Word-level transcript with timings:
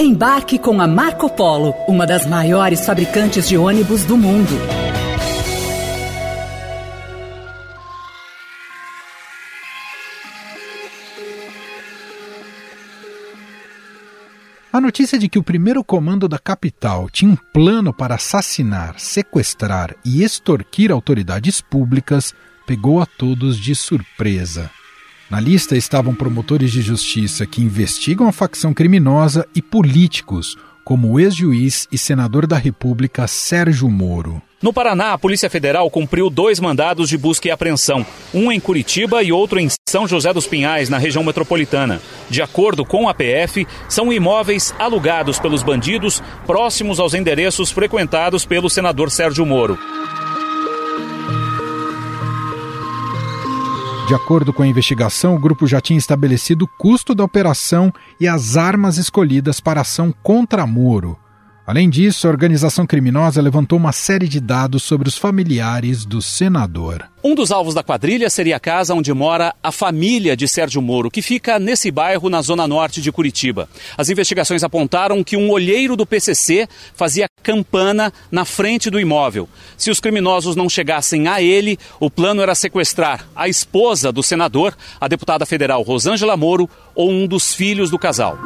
Embarque 0.00 0.60
com 0.60 0.80
a 0.80 0.86
Marco 0.86 1.28
Polo, 1.28 1.74
uma 1.88 2.06
das 2.06 2.24
maiores 2.24 2.86
fabricantes 2.86 3.48
de 3.48 3.58
ônibus 3.58 4.04
do 4.04 4.16
mundo. 4.16 4.54
A 14.72 14.80
notícia 14.80 15.18
de 15.18 15.28
que 15.28 15.36
o 15.36 15.42
primeiro 15.42 15.82
comando 15.82 16.28
da 16.28 16.38
capital 16.38 17.10
tinha 17.10 17.32
um 17.32 17.36
plano 17.52 17.92
para 17.92 18.14
assassinar, 18.14 19.00
sequestrar 19.00 19.96
e 20.04 20.22
extorquir 20.22 20.92
autoridades 20.92 21.60
públicas 21.60 22.32
pegou 22.64 23.02
a 23.02 23.06
todos 23.06 23.58
de 23.58 23.74
surpresa. 23.74 24.70
Na 25.30 25.38
lista 25.40 25.76
estavam 25.76 26.14
promotores 26.14 26.72
de 26.72 26.80
justiça 26.80 27.44
que 27.44 27.60
investigam 27.60 28.26
a 28.26 28.32
facção 28.32 28.72
criminosa 28.72 29.46
e 29.54 29.60
políticos, 29.60 30.56
como 30.82 31.12
o 31.12 31.20
ex-juiz 31.20 31.86
e 31.92 31.98
senador 31.98 32.46
da 32.46 32.56
República 32.56 33.26
Sérgio 33.26 33.90
Moro. 33.90 34.40
No 34.62 34.72
Paraná, 34.72 35.12
a 35.12 35.18
Polícia 35.18 35.50
Federal 35.50 35.90
cumpriu 35.90 36.30
dois 36.30 36.58
mandados 36.58 37.10
de 37.10 37.18
busca 37.18 37.46
e 37.46 37.50
apreensão, 37.50 38.06
um 38.32 38.50
em 38.50 38.58
Curitiba 38.58 39.22
e 39.22 39.30
outro 39.30 39.60
em 39.60 39.68
São 39.86 40.08
José 40.08 40.32
dos 40.32 40.46
Pinhais, 40.46 40.88
na 40.88 40.96
região 40.96 41.22
metropolitana. 41.22 42.00
De 42.30 42.40
acordo 42.40 42.82
com 42.82 43.06
a 43.06 43.12
PF, 43.12 43.66
são 43.86 44.10
imóveis 44.10 44.74
alugados 44.78 45.38
pelos 45.38 45.62
bandidos 45.62 46.22
próximos 46.46 46.98
aos 46.98 47.12
endereços 47.12 47.70
frequentados 47.70 48.46
pelo 48.46 48.70
senador 48.70 49.10
Sérgio 49.10 49.44
Moro. 49.44 49.78
De 54.08 54.14
acordo 54.14 54.54
com 54.54 54.62
a 54.62 54.66
investigação, 54.66 55.34
o 55.34 55.38
grupo 55.38 55.66
já 55.66 55.82
tinha 55.82 55.98
estabelecido 55.98 56.64
o 56.64 56.68
custo 56.78 57.14
da 57.14 57.22
operação 57.22 57.92
e 58.18 58.26
as 58.26 58.56
armas 58.56 58.96
escolhidas 58.96 59.60
para 59.60 59.82
ação 59.82 60.14
contra 60.22 60.66
Moro. 60.66 61.14
Além 61.68 61.90
disso, 61.90 62.26
a 62.26 62.30
organização 62.30 62.86
criminosa 62.86 63.42
levantou 63.42 63.78
uma 63.78 63.92
série 63.92 64.26
de 64.26 64.40
dados 64.40 64.82
sobre 64.82 65.06
os 65.06 65.18
familiares 65.18 66.06
do 66.06 66.22
senador. 66.22 67.06
Um 67.22 67.34
dos 67.34 67.52
alvos 67.52 67.74
da 67.74 67.82
quadrilha 67.82 68.30
seria 68.30 68.56
a 68.56 68.60
casa 68.60 68.94
onde 68.94 69.12
mora 69.12 69.54
a 69.62 69.70
família 69.70 70.34
de 70.34 70.48
Sérgio 70.48 70.80
Moro, 70.80 71.10
que 71.10 71.20
fica 71.20 71.58
nesse 71.58 71.90
bairro 71.90 72.30
na 72.30 72.40
zona 72.40 72.66
norte 72.66 73.02
de 73.02 73.12
Curitiba. 73.12 73.68
As 73.98 74.08
investigações 74.08 74.64
apontaram 74.64 75.22
que 75.22 75.36
um 75.36 75.50
olheiro 75.50 75.94
do 75.94 76.06
PCC 76.06 76.66
fazia 76.94 77.28
campana 77.42 78.10
na 78.32 78.46
frente 78.46 78.88
do 78.88 78.98
imóvel. 78.98 79.46
Se 79.76 79.90
os 79.90 80.00
criminosos 80.00 80.56
não 80.56 80.70
chegassem 80.70 81.28
a 81.28 81.42
ele, 81.42 81.78
o 82.00 82.10
plano 82.10 82.40
era 82.40 82.54
sequestrar 82.54 83.28
a 83.36 83.46
esposa 83.46 84.10
do 84.10 84.22
senador, 84.22 84.74
a 84.98 85.06
deputada 85.06 85.44
federal 85.44 85.82
Rosângela 85.82 86.34
Moro, 86.34 86.66
ou 86.94 87.10
um 87.10 87.26
dos 87.26 87.52
filhos 87.52 87.90
do 87.90 87.98
casal. 87.98 88.38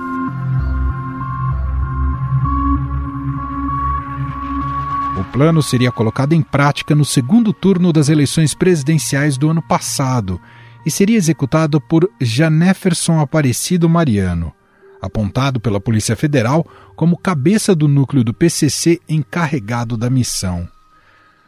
O 5.22 5.24
plano 5.26 5.62
seria 5.62 5.92
colocado 5.92 6.32
em 6.32 6.42
prática 6.42 6.96
no 6.96 7.04
segundo 7.04 7.52
turno 7.52 7.92
das 7.92 8.08
eleições 8.08 8.54
presidenciais 8.54 9.38
do 9.38 9.48
ano 9.48 9.62
passado 9.62 10.40
e 10.84 10.90
seria 10.90 11.16
executado 11.16 11.80
por 11.80 12.10
Janeferson 12.20 13.20
Aparecido 13.20 13.88
Mariano, 13.88 14.52
apontado 15.00 15.60
pela 15.60 15.80
Polícia 15.80 16.16
Federal 16.16 16.66
como 16.96 17.16
cabeça 17.16 17.72
do 17.72 17.86
núcleo 17.86 18.24
do 18.24 18.34
PCC 18.34 19.00
encarregado 19.08 19.96
da 19.96 20.10
missão. 20.10 20.68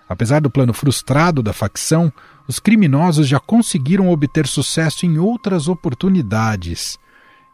Apesar 0.08 0.40
do 0.40 0.48
plano 0.48 0.72
frustrado 0.72 1.42
da 1.42 1.52
facção, 1.52 2.12
os 2.46 2.60
criminosos 2.60 3.26
já 3.26 3.40
conseguiram 3.40 4.08
obter 4.08 4.46
sucesso 4.46 5.04
em 5.04 5.18
outras 5.18 5.66
oportunidades. 5.66 6.96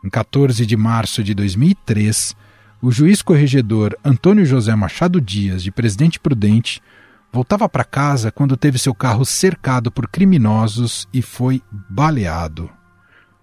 Em 0.05 0.11
14 0.11 0.67
de 0.67 0.77
março 0.77 1.25
de 1.25 1.33
2003, 1.33 2.37
o 2.83 2.91
juiz 2.91 3.21
corregedor 3.21 3.97
Antônio 4.05 4.47
José 4.47 4.75
Machado 4.75 5.21
Dias, 5.21 5.63
de 5.63 5.71
Presidente 5.71 6.19
Prudente, 6.19 6.81
voltava 7.33 7.69
para 7.69 7.85
casa 7.85 8.33
quando 8.33 8.57
teve 8.57 8.79
seu 8.79 8.95
carro 8.95 9.25
cercado 9.25 9.91
por 9.91 10.09
criminosos 10.09 11.07
e 11.13 11.21
foi 11.21 11.63
baleado. 11.71 12.71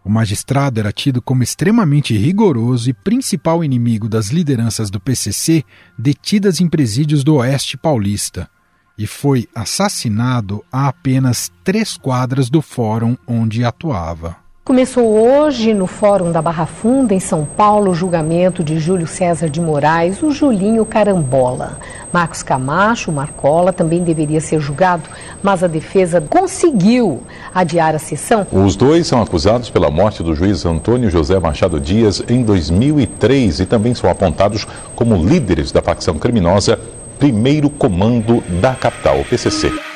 O 0.03 0.09
magistrado 0.09 0.79
era 0.79 0.91
tido 0.91 1.21
como 1.21 1.43
extremamente 1.43 2.17
rigoroso 2.17 2.89
e 2.89 2.93
principal 2.93 3.63
inimigo 3.63 4.09
das 4.09 4.29
lideranças 4.29 4.89
do 4.89 4.99
PCC 4.99 5.63
detidas 5.97 6.59
em 6.61 6.67
presídios 6.67 7.23
do 7.23 7.35
Oeste 7.35 7.77
Paulista 7.77 8.49
e 8.97 9.05
foi 9.05 9.47
assassinado 9.53 10.65
a 10.71 10.87
apenas 10.87 11.51
três 11.63 11.95
quadras 11.97 12.49
do 12.49 12.61
fórum 12.61 13.15
onde 13.27 13.63
atuava. 13.63 14.46
Começou 14.67 15.17
hoje 15.17 15.73
no 15.73 15.87
Fórum 15.87 16.29
da 16.29 16.41
Barra 16.41 16.65
Funda, 16.65 17.13
em 17.13 17.21
São 17.21 17.45
Paulo, 17.45 17.91
o 17.91 17.95
julgamento 17.95 18.61
de 18.61 18.77
Júlio 18.77 19.07
César 19.07 19.49
de 19.49 19.61
Moraes, 19.61 20.21
o 20.21 20.29
Julinho 20.29 20.85
Carambola. 20.85 21.79
Marcos 22.11 22.43
Camacho, 22.43 23.09
Marcola, 23.09 23.71
também 23.71 24.03
deveria 24.03 24.41
ser 24.41 24.59
julgado, 24.59 25.03
mas 25.41 25.63
a 25.63 25.67
defesa 25.67 26.19
conseguiu 26.19 27.23
adiar 27.55 27.95
a 27.95 27.99
sessão. 27.99 28.45
Os 28.51 28.75
dois 28.75 29.07
são 29.07 29.21
acusados 29.21 29.69
pela 29.69 29.89
morte 29.89 30.21
do 30.21 30.35
juiz 30.35 30.65
Antônio 30.65 31.09
José 31.09 31.39
Machado 31.39 31.79
Dias 31.79 32.21
em 32.27 32.43
2003 32.43 33.61
e 33.61 33.65
também 33.65 33.95
são 33.95 34.09
apontados 34.09 34.67
como 34.97 35.15
líderes 35.15 35.71
da 35.71 35.81
facção 35.81 36.19
criminosa 36.19 36.77
Primeiro 37.17 37.69
Comando 37.69 38.43
da 38.59 38.75
Capital, 38.75 39.23
PCC. 39.29 39.86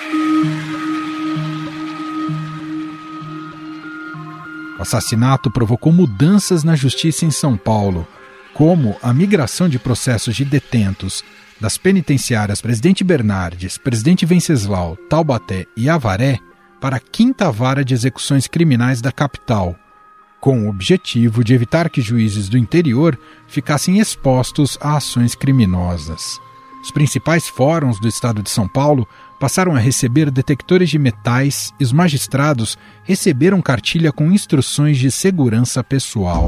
O 4.81 4.83
assassinato 4.83 5.51
provocou 5.51 5.93
mudanças 5.93 6.63
na 6.63 6.75
justiça 6.75 7.23
em 7.23 7.29
São 7.29 7.55
Paulo, 7.55 8.07
como 8.51 8.97
a 9.03 9.13
migração 9.13 9.69
de 9.69 9.77
processos 9.77 10.35
de 10.35 10.43
detentos 10.43 11.23
das 11.59 11.77
penitenciárias 11.77 12.61
Presidente 12.61 13.03
Bernardes, 13.03 13.77
Presidente 13.77 14.25
Venceslau, 14.25 14.97
Taubaté 15.07 15.67
e 15.77 15.87
Avaré 15.87 16.39
para 16.81 16.95
a 16.95 16.99
quinta 16.99 17.51
vara 17.51 17.85
de 17.85 17.93
execuções 17.93 18.47
criminais 18.47 19.01
da 19.01 19.11
capital, 19.11 19.75
com 20.39 20.65
o 20.65 20.69
objetivo 20.69 21.43
de 21.43 21.53
evitar 21.53 21.87
que 21.87 22.01
juízes 22.01 22.49
do 22.49 22.57
interior 22.57 23.15
ficassem 23.47 23.99
expostos 23.99 24.79
a 24.81 24.97
ações 24.97 25.35
criminosas. 25.35 26.39
Os 26.81 26.89
principais 26.89 27.47
fóruns 27.47 27.99
do 27.99 28.07
estado 28.07 28.41
de 28.41 28.49
São 28.49 28.67
Paulo 28.67 29.07
passaram 29.41 29.75
a 29.75 29.79
receber 29.79 30.29
detectores 30.29 30.87
de 30.87 30.99
metais 30.99 31.73
e 31.79 31.83
os 31.83 31.91
magistrados 31.91 32.77
receberam 33.03 33.59
cartilha 33.59 34.11
com 34.11 34.31
instruções 34.31 34.99
de 34.99 35.09
segurança 35.09 35.83
pessoal. 35.83 36.47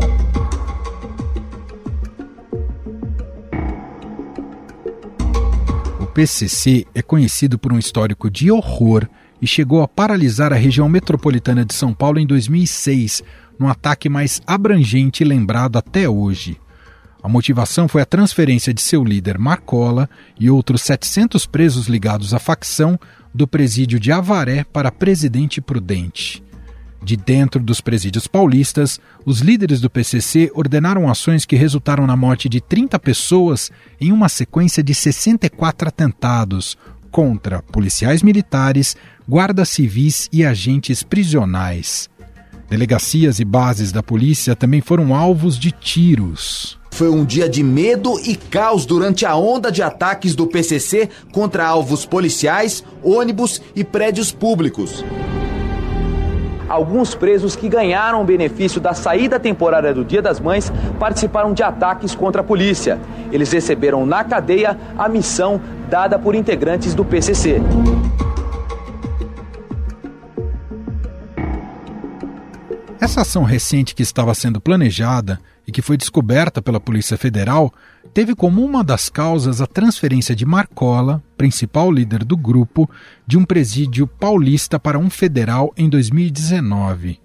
O 6.00 6.06
PCC 6.06 6.86
é 6.94 7.02
conhecido 7.02 7.58
por 7.58 7.74
um 7.74 7.80
histórico 7.80 8.30
de 8.30 8.52
horror 8.52 9.08
e 9.42 9.48
chegou 9.48 9.82
a 9.82 9.88
paralisar 9.88 10.54
a 10.54 10.56
região 10.56 10.88
metropolitana 10.88 11.66
de 11.66 11.74
São 11.74 11.96
Paulo 11.96 12.20
em 12.20 12.28
2006, 12.28 13.24
num 13.58 13.68
ataque 13.68 14.08
mais 14.08 14.40
abrangente 14.46 15.24
lembrado 15.24 15.78
até 15.78 16.08
hoje. 16.08 16.60
A 17.24 17.30
motivação 17.30 17.88
foi 17.88 18.02
a 18.02 18.06
transferência 18.06 18.74
de 18.74 18.82
seu 18.82 19.02
líder 19.02 19.38
Marcola 19.38 20.10
e 20.38 20.50
outros 20.50 20.82
700 20.82 21.46
presos 21.46 21.88
ligados 21.88 22.34
à 22.34 22.40
facção 22.40 23.00
do 23.34 23.48
presídio 23.48 23.98
de 23.98 24.12
Avaré 24.12 24.66
para 24.66 24.92
Presidente 24.92 25.62
Prudente. 25.62 26.44
De 27.02 27.16
dentro 27.16 27.62
dos 27.62 27.80
presídios 27.80 28.28
paulistas, 28.28 29.00
os 29.26 29.40
líderes 29.40 29.80
do 29.80 29.90
PCC 29.90 30.52
ordenaram 30.54 31.10
ações 31.10 31.46
que 31.46 31.56
resultaram 31.56 32.06
na 32.06 32.16
morte 32.18 32.50
de 32.50 32.60
30 32.60 33.00
pessoas 33.00 33.72
em 34.02 34.12
uma 34.12 34.28
sequência 34.28 34.84
de 34.84 34.94
64 34.94 35.88
atentados 35.88 36.78
contra 37.10 37.62
policiais 37.62 38.22
militares, 38.22 38.98
guardas 39.28 39.70
civis 39.70 40.28
e 40.32 40.44
agentes 40.44 41.04
prisionais. 41.04 42.10
Delegacias 42.74 43.40
e 43.40 43.46
bases 43.46 43.92
da 43.92 44.02
polícia 44.02 44.56
também 44.56 44.82
foram 44.82 45.14
alvos 45.14 45.60
de 45.60 45.72
tiros. 45.72 46.76
Foi 46.90 47.08
um 47.08 47.24
dia 47.24 47.48
de 47.48 47.62
medo 47.62 48.20
e 48.26 48.36
caos 48.36 48.84
durante 48.84 49.28
a 49.28 49.36
onda 49.36 49.72
de 49.72 49.84
ataques 49.84 50.34
do 50.34 50.48
PCC 50.48 51.08
contra 51.32 51.68
alvos 51.68 52.04
policiais, 52.04 52.84
ônibus 53.04 53.62
e 53.76 53.84
prédios 53.84 54.32
públicos. 54.32 55.06
Alguns 56.68 57.14
presos 57.14 57.56
que 57.56 57.70
ganharam 57.70 58.24
o 58.24 58.26
benefício 58.26 58.82
da 58.82 58.96
saída 58.96 59.40
temporária 59.40 59.94
do 59.94 60.04
Dia 60.04 60.24
das 60.24 60.40
Mães 60.40 60.74
participaram 61.00 61.54
de 61.54 61.62
ataques 61.62 62.16
contra 62.16 62.42
a 62.42 62.44
polícia. 62.44 63.00
Eles 63.32 63.52
receberam 63.52 64.04
na 64.04 64.24
cadeia 64.24 64.76
a 64.98 65.08
missão 65.08 65.62
dada 65.92 66.18
por 66.18 66.34
integrantes 66.34 66.96
do 66.96 67.06
PCC. 67.06 67.62
Essa 73.14 73.22
ação 73.22 73.44
recente 73.44 73.94
que 73.94 74.02
estava 74.02 74.34
sendo 74.34 74.60
planejada 74.60 75.40
e 75.68 75.72
que 75.72 75.84
foi 75.84 75.98
descoberta 75.98 76.64
pela 76.64 76.80
Polícia 76.80 77.16
Federal, 77.16 77.72
teve 78.12 78.34
como 78.34 78.66
uma 78.66 78.84
das 78.84 79.08
causas 79.08 79.62
a 79.62 79.68
transferência 79.68 80.36
de 80.36 80.48
Marcola, 80.48 81.22
principal 81.38 81.92
líder 81.92 82.24
do 82.24 82.36
grupo, 82.36 82.90
de 83.28 83.38
um 83.38 83.46
presídio 83.46 84.08
paulista 84.08 84.80
para 84.80 84.98
um 84.98 85.12
federal 85.12 85.72
em 85.78 85.88
2019. 85.88 87.20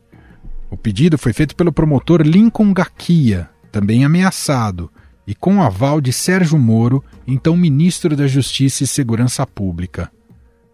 O 0.71 0.77
pedido 0.77 1.17
foi 1.17 1.33
feito 1.33 1.57
pelo 1.57 1.73
promotor 1.73 2.21
Lincoln 2.21 2.75
Gaquia, 2.75 3.49
também 3.73 4.05
ameaçado, 4.05 4.93
e 5.27 5.35
com 5.35 5.57
o 5.57 5.63
aval 5.63 6.03
de 6.03 6.13
Sérgio 6.13 6.59
Moro, 6.59 7.03
então 7.27 7.57
ministro 7.57 8.15
da 8.15 8.27
Justiça 8.27 8.85
e 8.85 8.87
Segurança 8.87 9.47
Pública. 9.47 10.13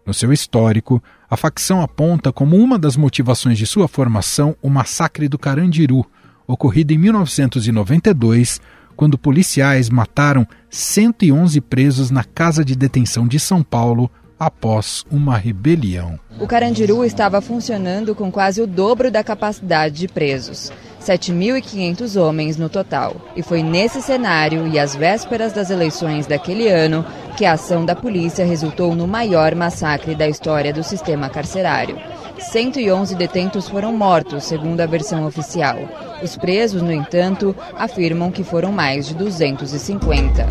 No 0.05 0.13
seu 0.13 0.31
histórico, 0.31 1.01
a 1.27 1.35
facção 1.35 1.81
aponta 1.81 2.31
como 2.31 2.55
uma 2.55 2.77
das 2.77 2.95
motivações 2.95 3.57
de 3.57 3.65
sua 3.65 3.87
formação 3.87 4.55
o 4.61 4.69
massacre 4.69 5.27
do 5.27 5.39
Carandiru, 5.39 6.05
ocorrido 6.47 6.93
em 6.93 6.97
1992, 6.97 8.61
quando 8.95 9.17
policiais 9.17 9.89
mataram 9.89 10.47
111 10.69 11.59
presos 11.61 12.11
na 12.11 12.23
casa 12.23 12.63
de 12.63 12.75
detenção 12.75 13.27
de 13.27 13.39
São 13.39 13.63
Paulo 13.63 14.09
após 14.39 15.03
uma 15.09 15.37
rebelião. 15.37 16.19
O 16.39 16.45
Carandiru 16.45 17.03
estava 17.03 17.41
funcionando 17.41 18.13
com 18.13 18.31
quase 18.31 18.61
o 18.61 18.67
dobro 18.67 19.09
da 19.09 19.23
capacidade 19.23 19.95
de 19.95 20.07
presos. 20.07 20.71
7.500 21.01 22.19
homens 22.19 22.57
no 22.57 22.67
total. 22.67 23.15
E 23.35 23.43
foi 23.43 23.61
nesse 23.61 24.01
cenário 24.01 24.67
e 24.67 24.79
às 24.79 24.95
vésperas 24.95 25.53
das 25.53 25.69
eleições 25.69 26.25
daquele 26.25 26.67
ano 26.67 27.05
que 27.35 27.45
a 27.45 27.53
ação 27.53 27.85
da 27.85 27.95
polícia 27.95 28.45
resultou 28.45 28.95
no 28.95 29.05
maior 29.05 29.53
massacre 29.55 30.15
da 30.15 30.27
história 30.27 30.71
do 30.71 30.81
sistema 30.81 31.29
carcerário. 31.29 31.97
111 32.39 33.13
detentos 33.15 33.67
foram 33.67 33.91
mortos, 33.95 34.45
segundo 34.45 34.79
a 34.79 34.85
versão 34.85 35.25
oficial. 35.25 35.77
Os 36.23 36.37
presos, 36.37 36.81
no 36.81 36.91
entanto, 36.91 37.53
afirmam 37.77 38.31
que 38.31 38.43
foram 38.43 38.71
mais 38.71 39.07
de 39.07 39.15
250. 39.15 40.47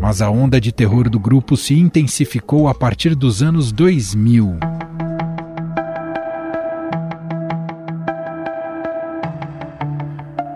Mas 0.00 0.20
a 0.20 0.28
onda 0.28 0.60
de 0.60 0.72
terror 0.72 1.08
do 1.08 1.20
grupo 1.20 1.56
se 1.56 1.74
intensificou 1.74 2.66
a 2.68 2.74
partir 2.74 3.14
dos 3.14 3.42
anos 3.42 3.70
2000. 3.70 4.58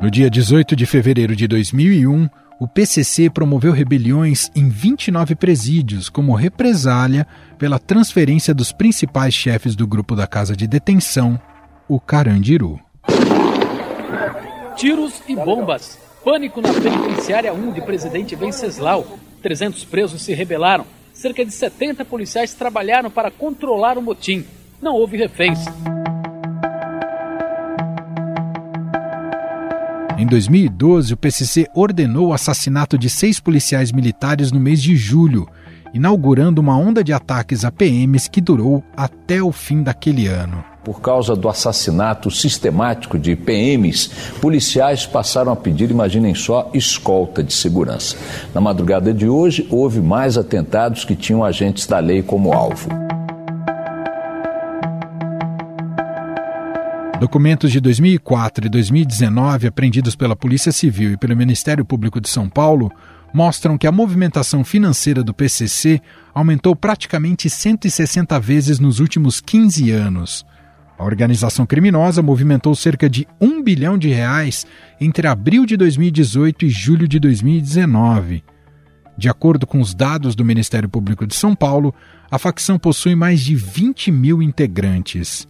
No 0.00 0.10
dia 0.10 0.28
18 0.28 0.74
de 0.74 0.86
fevereiro 0.86 1.36
de 1.36 1.46
2001, 1.46 2.28
o 2.62 2.68
PCC 2.68 3.28
promoveu 3.28 3.72
rebeliões 3.72 4.48
em 4.54 4.68
29 4.68 5.34
presídios 5.34 6.08
como 6.08 6.32
represália 6.32 7.26
pela 7.58 7.76
transferência 7.76 8.54
dos 8.54 8.70
principais 8.70 9.34
chefes 9.34 9.74
do 9.74 9.84
grupo 9.84 10.14
da 10.14 10.28
casa 10.28 10.54
de 10.54 10.68
detenção, 10.68 11.40
o 11.88 11.98
Carandiru. 11.98 12.78
Tiros 14.76 15.20
e 15.26 15.34
bombas. 15.34 15.98
Pânico 16.24 16.60
na 16.60 16.72
penitenciária 16.72 17.52
1 17.52 17.72
de 17.72 17.80
Presidente 17.80 18.36
Venceslau. 18.36 19.18
300 19.42 19.84
presos 19.86 20.22
se 20.22 20.32
rebelaram. 20.32 20.86
Cerca 21.12 21.44
de 21.44 21.50
70 21.50 22.04
policiais 22.04 22.54
trabalharam 22.54 23.10
para 23.10 23.32
controlar 23.32 23.98
o 23.98 24.02
motim. 24.02 24.46
Não 24.80 24.94
houve 24.94 25.16
reféns. 25.16 25.58
Em 30.22 30.26
2012, 30.26 31.14
o 31.14 31.16
PCC 31.16 31.66
ordenou 31.74 32.28
o 32.28 32.32
assassinato 32.32 32.96
de 32.96 33.10
seis 33.10 33.40
policiais 33.40 33.90
militares 33.90 34.52
no 34.52 34.60
mês 34.60 34.80
de 34.80 34.94
julho, 34.94 35.48
inaugurando 35.92 36.60
uma 36.60 36.78
onda 36.78 37.02
de 37.02 37.12
ataques 37.12 37.64
a 37.64 37.72
PMs 37.72 38.28
que 38.28 38.40
durou 38.40 38.84
até 38.96 39.42
o 39.42 39.50
fim 39.50 39.82
daquele 39.82 40.28
ano. 40.28 40.64
Por 40.84 41.00
causa 41.00 41.34
do 41.34 41.48
assassinato 41.48 42.30
sistemático 42.30 43.18
de 43.18 43.34
PMs, 43.34 44.12
policiais 44.40 45.04
passaram 45.04 45.50
a 45.50 45.56
pedir, 45.56 45.90
imaginem 45.90 46.36
só, 46.36 46.70
escolta 46.72 47.42
de 47.42 47.52
segurança. 47.52 48.16
Na 48.54 48.60
madrugada 48.60 49.12
de 49.12 49.26
hoje, 49.26 49.66
houve 49.72 50.00
mais 50.00 50.38
atentados 50.38 51.04
que 51.04 51.16
tinham 51.16 51.42
agentes 51.42 51.84
da 51.84 51.98
lei 51.98 52.22
como 52.22 52.52
alvo. 52.52 52.88
Documentos 57.22 57.70
de 57.70 57.80
2004 57.80 58.66
e 58.66 58.68
2019, 58.68 59.68
apreendidos 59.68 60.16
pela 60.16 60.34
Polícia 60.34 60.72
Civil 60.72 61.12
e 61.12 61.16
pelo 61.16 61.36
Ministério 61.36 61.84
Público 61.84 62.20
de 62.20 62.28
São 62.28 62.48
Paulo, 62.48 62.90
mostram 63.32 63.78
que 63.78 63.86
a 63.86 63.92
movimentação 63.92 64.64
financeira 64.64 65.22
do 65.22 65.32
PCC 65.32 66.00
aumentou 66.34 66.74
praticamente 66.74 67.48
160 67.48 68.40
vezes 68.40 68.80
nos 68.80 68.98
últimos 68.98 69.40
15 69.40 69.92
anos. 69.92 70.44
A 70.98 71.04
organização 71.04 71.64
criminosa 71.64 72.22
movimentou 72.22 72.74
cerca 72.74 73.08
de 73.08 73.24
1 73.40 73.62
bilhão 73.62 73.96
de 73.96 74.08
reais 74.08 74.66
entre 75.00 75.28
abril 75.28 75.64
de 75.64 75.76
2018 75.76 76.66
e 76.66 76.70
julho 76.70 77.06
de 77.06 77.20
2019. 77.20 78.42
De 79.16 79.28
acordo 79.28 79.64
com 79.64 79.80
os 79.80 79.94
dados 79.94 80.34
do 80.34 80.44
Ministério 80.44 80.88
Público 80.88 81.24
de 81.24 81.36
São 81.36 81.54
Paulo, 81.54 81.94
a 82.28 82.36
facção 82.36 82.80
possui 82.80 83.14
mais 83.14 83.40
de 83.40 83.54
20 83.54 84.10
mil 84.10 84.42
integrantes. 84.42 85.46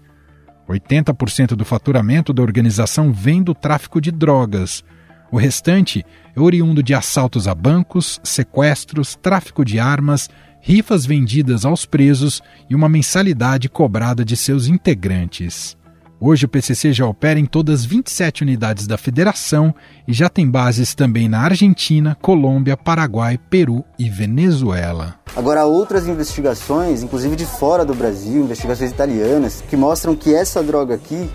80% 0.68 1.54
do 1.54 1.64
faturamento 1.64 2.32
da 2.32 2.42
organização 2.42 3.12
vem 3.12 3.42
do 3.42 3.54
tráfico 3.54 4.00
de 4.00 4.10
drogas. 4.10 4.84
O 5.30 5.36
restante 5.36 6.04
é 6.36 6.40
oriundo 6.40 6.82
de 6.82 6.94
assaltos 6.94 7.48
a 7.48 7.54
bancos, 7.54 8.20
sequestros, 8.22 9.16
tráfico 9.16 9.64
de 9.64 9.78
armas, 9.78 10.28
rifas 10.60 11.04
vendidas 11.04 11.64
aos 11.64 11.84
presos 11.84 12.42
e 12.70 12.74
uma 12.74 12.88
mensalidade 12.88 13.68
cobrada 13.68 14.24
de 14.24 14.36
seus 14.36 14.68
integrantes. 14.68 15.76
Hoje 16.24 16.44
o 16.44 16.48
PCC 16.48 16.92
já 16.92 17.04
opera 17.04 17.40
em 17.40 17.44
todas 17.44 17.80
as 17.80 17.84
27 17.84 18.44
unidades 18.44 18.86
da 18.86 18.96
federação 18.96 19.74
e 20.06 20.12
já 20.12 20.28
tem 20.28 20.48
bases 20.48 20.94
também 20.94 21.28
na 21.28 21.40
Argentina, 21.40 22.16
Colômbia, 22.22 22.76
Paraguai, 22.76 23.36
Peru 23.50 23.84
e 23.98 24.08
Venezuela. 24.08 25.16
Agora, 25.34 25.62
há 25.62 25.64
outras 25.64 26.06
investigações, 26.06 27.02
inclusive 27.02 27.34
de 27.34 27.44
fora 27.44 27.84
do 27.84 27.92
Brasil, 27.92 28.44
investigações 28.44 28.92
italianas, 28.92 29.64
que 29.68 29.76
mostram 29.76 30.14
que 30.14 30.32
essa 30.32 30.62
droga 30.62 30.94
aqui, 30.94 31.28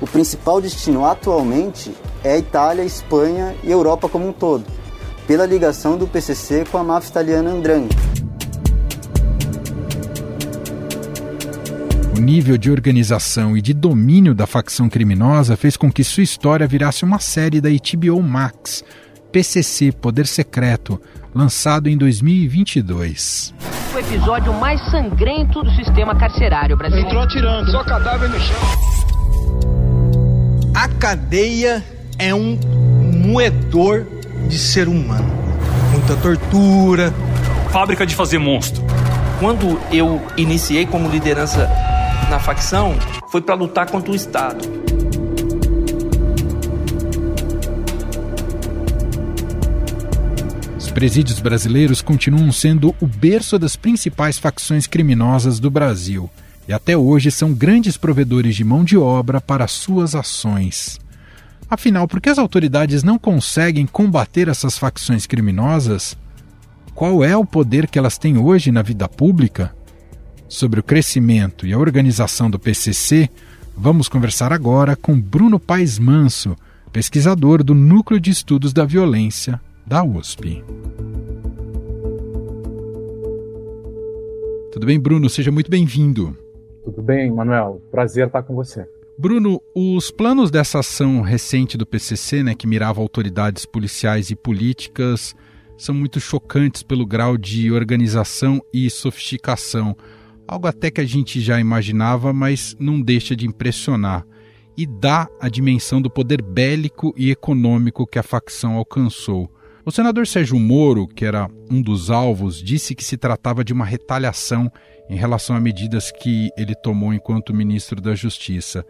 o 0.00 0.06
principal 0.06 0.58
destino 0.58 1.04
atualmente 1.04 1.94
é 2.24 2.38
Itália, 2.38 2.82
Espanha 2.82 3.54
e 3.62 3.70
Europa 3.70 4.08
como 4.08 4.26
um 4.26 4.32
todo, 4.32 4.64
pela 5.26 5.44
ligação 5.44 5.98
do 5.98 6.08
PCC 6.08 6.64
com 6.72 6.78
a 6.78 6.82
máfia 6.82 7.10
italiana 7.10 7.50
Andrangheta. 7.50 8.29
O 12.20 12.22
nível 12.22 12.58
de 12.58 12.70
organização 12.70 13.56
e 13.56 13.62
de 13.62 13.72
domínio 13.72 14.34
da 14.34 14.46
facção 14.46 14.90
criminosa 14.90 15.56
fez 15.56 15.74
com 15.74 15.90
que 15.90 16.04
sua 16.04 16.22
história 16.22 16.66
virasse 16.66 17.02
uma 17.02 17.18
série 17.18 17.62
da 17.62 17.70
HBO 17.70 18.22
Max, 18.22 18.84
PCC 19.32 19.90
Poder 19.90 20.26
Secreto, 20.26 21.00
lançado 21.34 21.88
em 21.88 21.96
2022. 21.96 23.54
O 23.94 23.98
episódio 23.98 24.52
mais 24.52 24.82
sangrento 24.90 25.62
do 25.62 25.70
sistema 25.70 26.14
carcerário 26.14 26.76
brasileiro. 26.76 27.08
Entrou 27.08 27.22
atirando, 27.22 27.70
só 27.70 27.82
cadáver 27.84 28.28
no 28.28 28.38
chão. 28.38 28.56
A 30.74 30.88
cadeia 30.88 31.82
é 32.18 32.34
um 32.34 32.58
moedor 33.16 34.06
de 34.46 34.58
ser 34.58 34.88
humano. 34.88 35.32
Muita 35.90 36.14
tortura. 36.16 37.14
Fábrica 37.70 38.04
de 38.04 38.14
fazer 38.14 38.36
monstro. 38.36 38.84
Quando 39.38 39.80
eu 39.90 40.20
iniciei 40.36 40.84
como 40.84 41.08
liderança 41.08 41.66
na 42.30 42.38
facção 42.38 42.94
foi 43.28 43.42
para 43.42 43.56
lutar 43.56 43.90
contra 43.90 44.12
o 44.12 44.14
Estado. 44.14 44.64
Os 50.78 50.92
presídios 50.92 51.40
brasileiros 51.40 52.00
continuam 52.00 52.52
sendo 52.52 52.94
o 53.00 53.06
berço 53.06 53.58
das 53.58 53.74
principais 53.74 54.38
facções 54.38 54.86
criminosas 54.86 55.58
do 55.58 55.68
Brasil 55.68 56.30
e 56.68 56.72
até 56.72 56.96
hoje 56.96 57.32
são 57.32 57.52
grandes 57.52 57.96
provedores 57.96 58.54
de 58.54 58.62
mão 58.62 58.84
de 58.84 58.96
obra 58.96 59.40
para 59.40 59.66
suas 59.66 60.14
ações. 60.14 61.00
Afinal, 61.68 62.06
por 62.06 62.20
que 62.20 62.28
as 62.28 62.38
autoridades 62.38 63.02
não 63.02 63.18
conseguem 63.18 63.86
combater 63.86 64.46
essas 64.46 64.78
facções 64.78 65.26
criminosas? 65.26 66.16
Qual 66.94 67.24
é 67.24 67.36
o 67.36 67.44
poder 67.44 67.88
que 67.88 67.98
elas 67.98 68.18
têm 68.18 68.38
hoje 68.38 68.70
na 68.70 68.82
vida 68.82 69.08
pública? 69.08 69.74
Sobre 70.50 70.80
o 70.80 70.82
crescimento 70.82 71.64
e 71.64 71.72
a 71.72 71.78
organização 71.78 72.50
do 72.50 72.58
PCC, 72.58 73.30
vamos 73.76 74.08
conversar 74.08 74.52
agora 74.52 74.96
com 74.96 75.18
Bruno 75.18 75.60
Paes 75.60 75.96
Manso, 75.96 76.56
pesquisador 76.92 77.62
do 77.62 77.72
Núcleo 77.72 78.18
de 78.18 78.30
Estudos 78.30 78.72
da 78.72 78.84
Violência 78.84 79.60
da 79.86 80.02
USP. 80.02 80.64
Tudo 84.72 84.86
bem, 84.86 84.98
Bruno? 84.98 85.30
Seja 85.30 85.52
muito 85.52 85.70
bem-vindo. 85.70 86.36
Tudo 86.84 87.00
bem, 87.00 87.30
Manuel. 87.30 87.80
Prazer 87.88 88.26
estar 88.26 88.42
com 88.42 88.54
você. 88.54 88.88
Bruno, 89.16 89.62
os 89.72 90.10
planos 90.10 90.50
dessa 90.50 90.80
ação 90.80 91.20
recente 91.20 91.78
do 91.78 91.86
PCC, 91.86 92.42
né, 92.42 92.56
que 92.56 92.66
mirava 92.66 93.00
autoridades 93.00 93.64
policiais 93.64 94.30
e 94.30 94.34
políticas, 94.34 95.36
são 95.76 95.94
muito 95.94 96.18
chocantes 96.18 96.82
pelo 96.82 97.06
grau 97.06 97.36
de 97.36 97.70
organização 97.70 98.60
e 98.72 98.90
sofisticação 98.90 99.96
algo 100.50 100.66
até 100.66 100.90
que 100.90 101.00
a 101.00 101.04
gente 101.04 101.40
já 101.40 101.60
imaginava, 101.60 102.32
mas 102.32 102.76
não 102.80 103.00
deixa 103.00 103.36
de 103.36 103.46
impressionar 103.46 104.26
e 104.76 104.84
dá 104.84 105.28
a 105.40 105.48
dimensão 105.48 106.02
do 106.02 106.10
poder 106.10 106.42
bélico 106.42 107.14
e 107.16 107.30
econômico 107.30 108.06
que 108.06 108.18
a 108.18 108.22
facção 108.22 108.74
alcançou. 108.74 109.48
O 109.84 109.92
senador 109.92 110.26
Sérgio 110.26 110.58
Moro, 110.58 111.06
que 111.06 111.24
era 111.24 111.48
um 111.70 111.80
dos 111.80 112.10
alvos, 112.10 112.60
disse 112.60 112.96
que 112.96 113.04
se 113.04 113.16
tratava 113.16 113.62
de 113.62 113.72
uma 113.72 113.84
retaliação 113.84 114.70
em 115.08 115.16
relação 115.16 115.54
a 115.54 115.60
medidas 115.60 116.10
que 116.10 116.50
ele 116.56 116.74
tomou 116.74 117.14
enquanto 117.14 117.54
ministro 117.54 118.00
da 118.00 118.14
Justiça. 118.14 118.84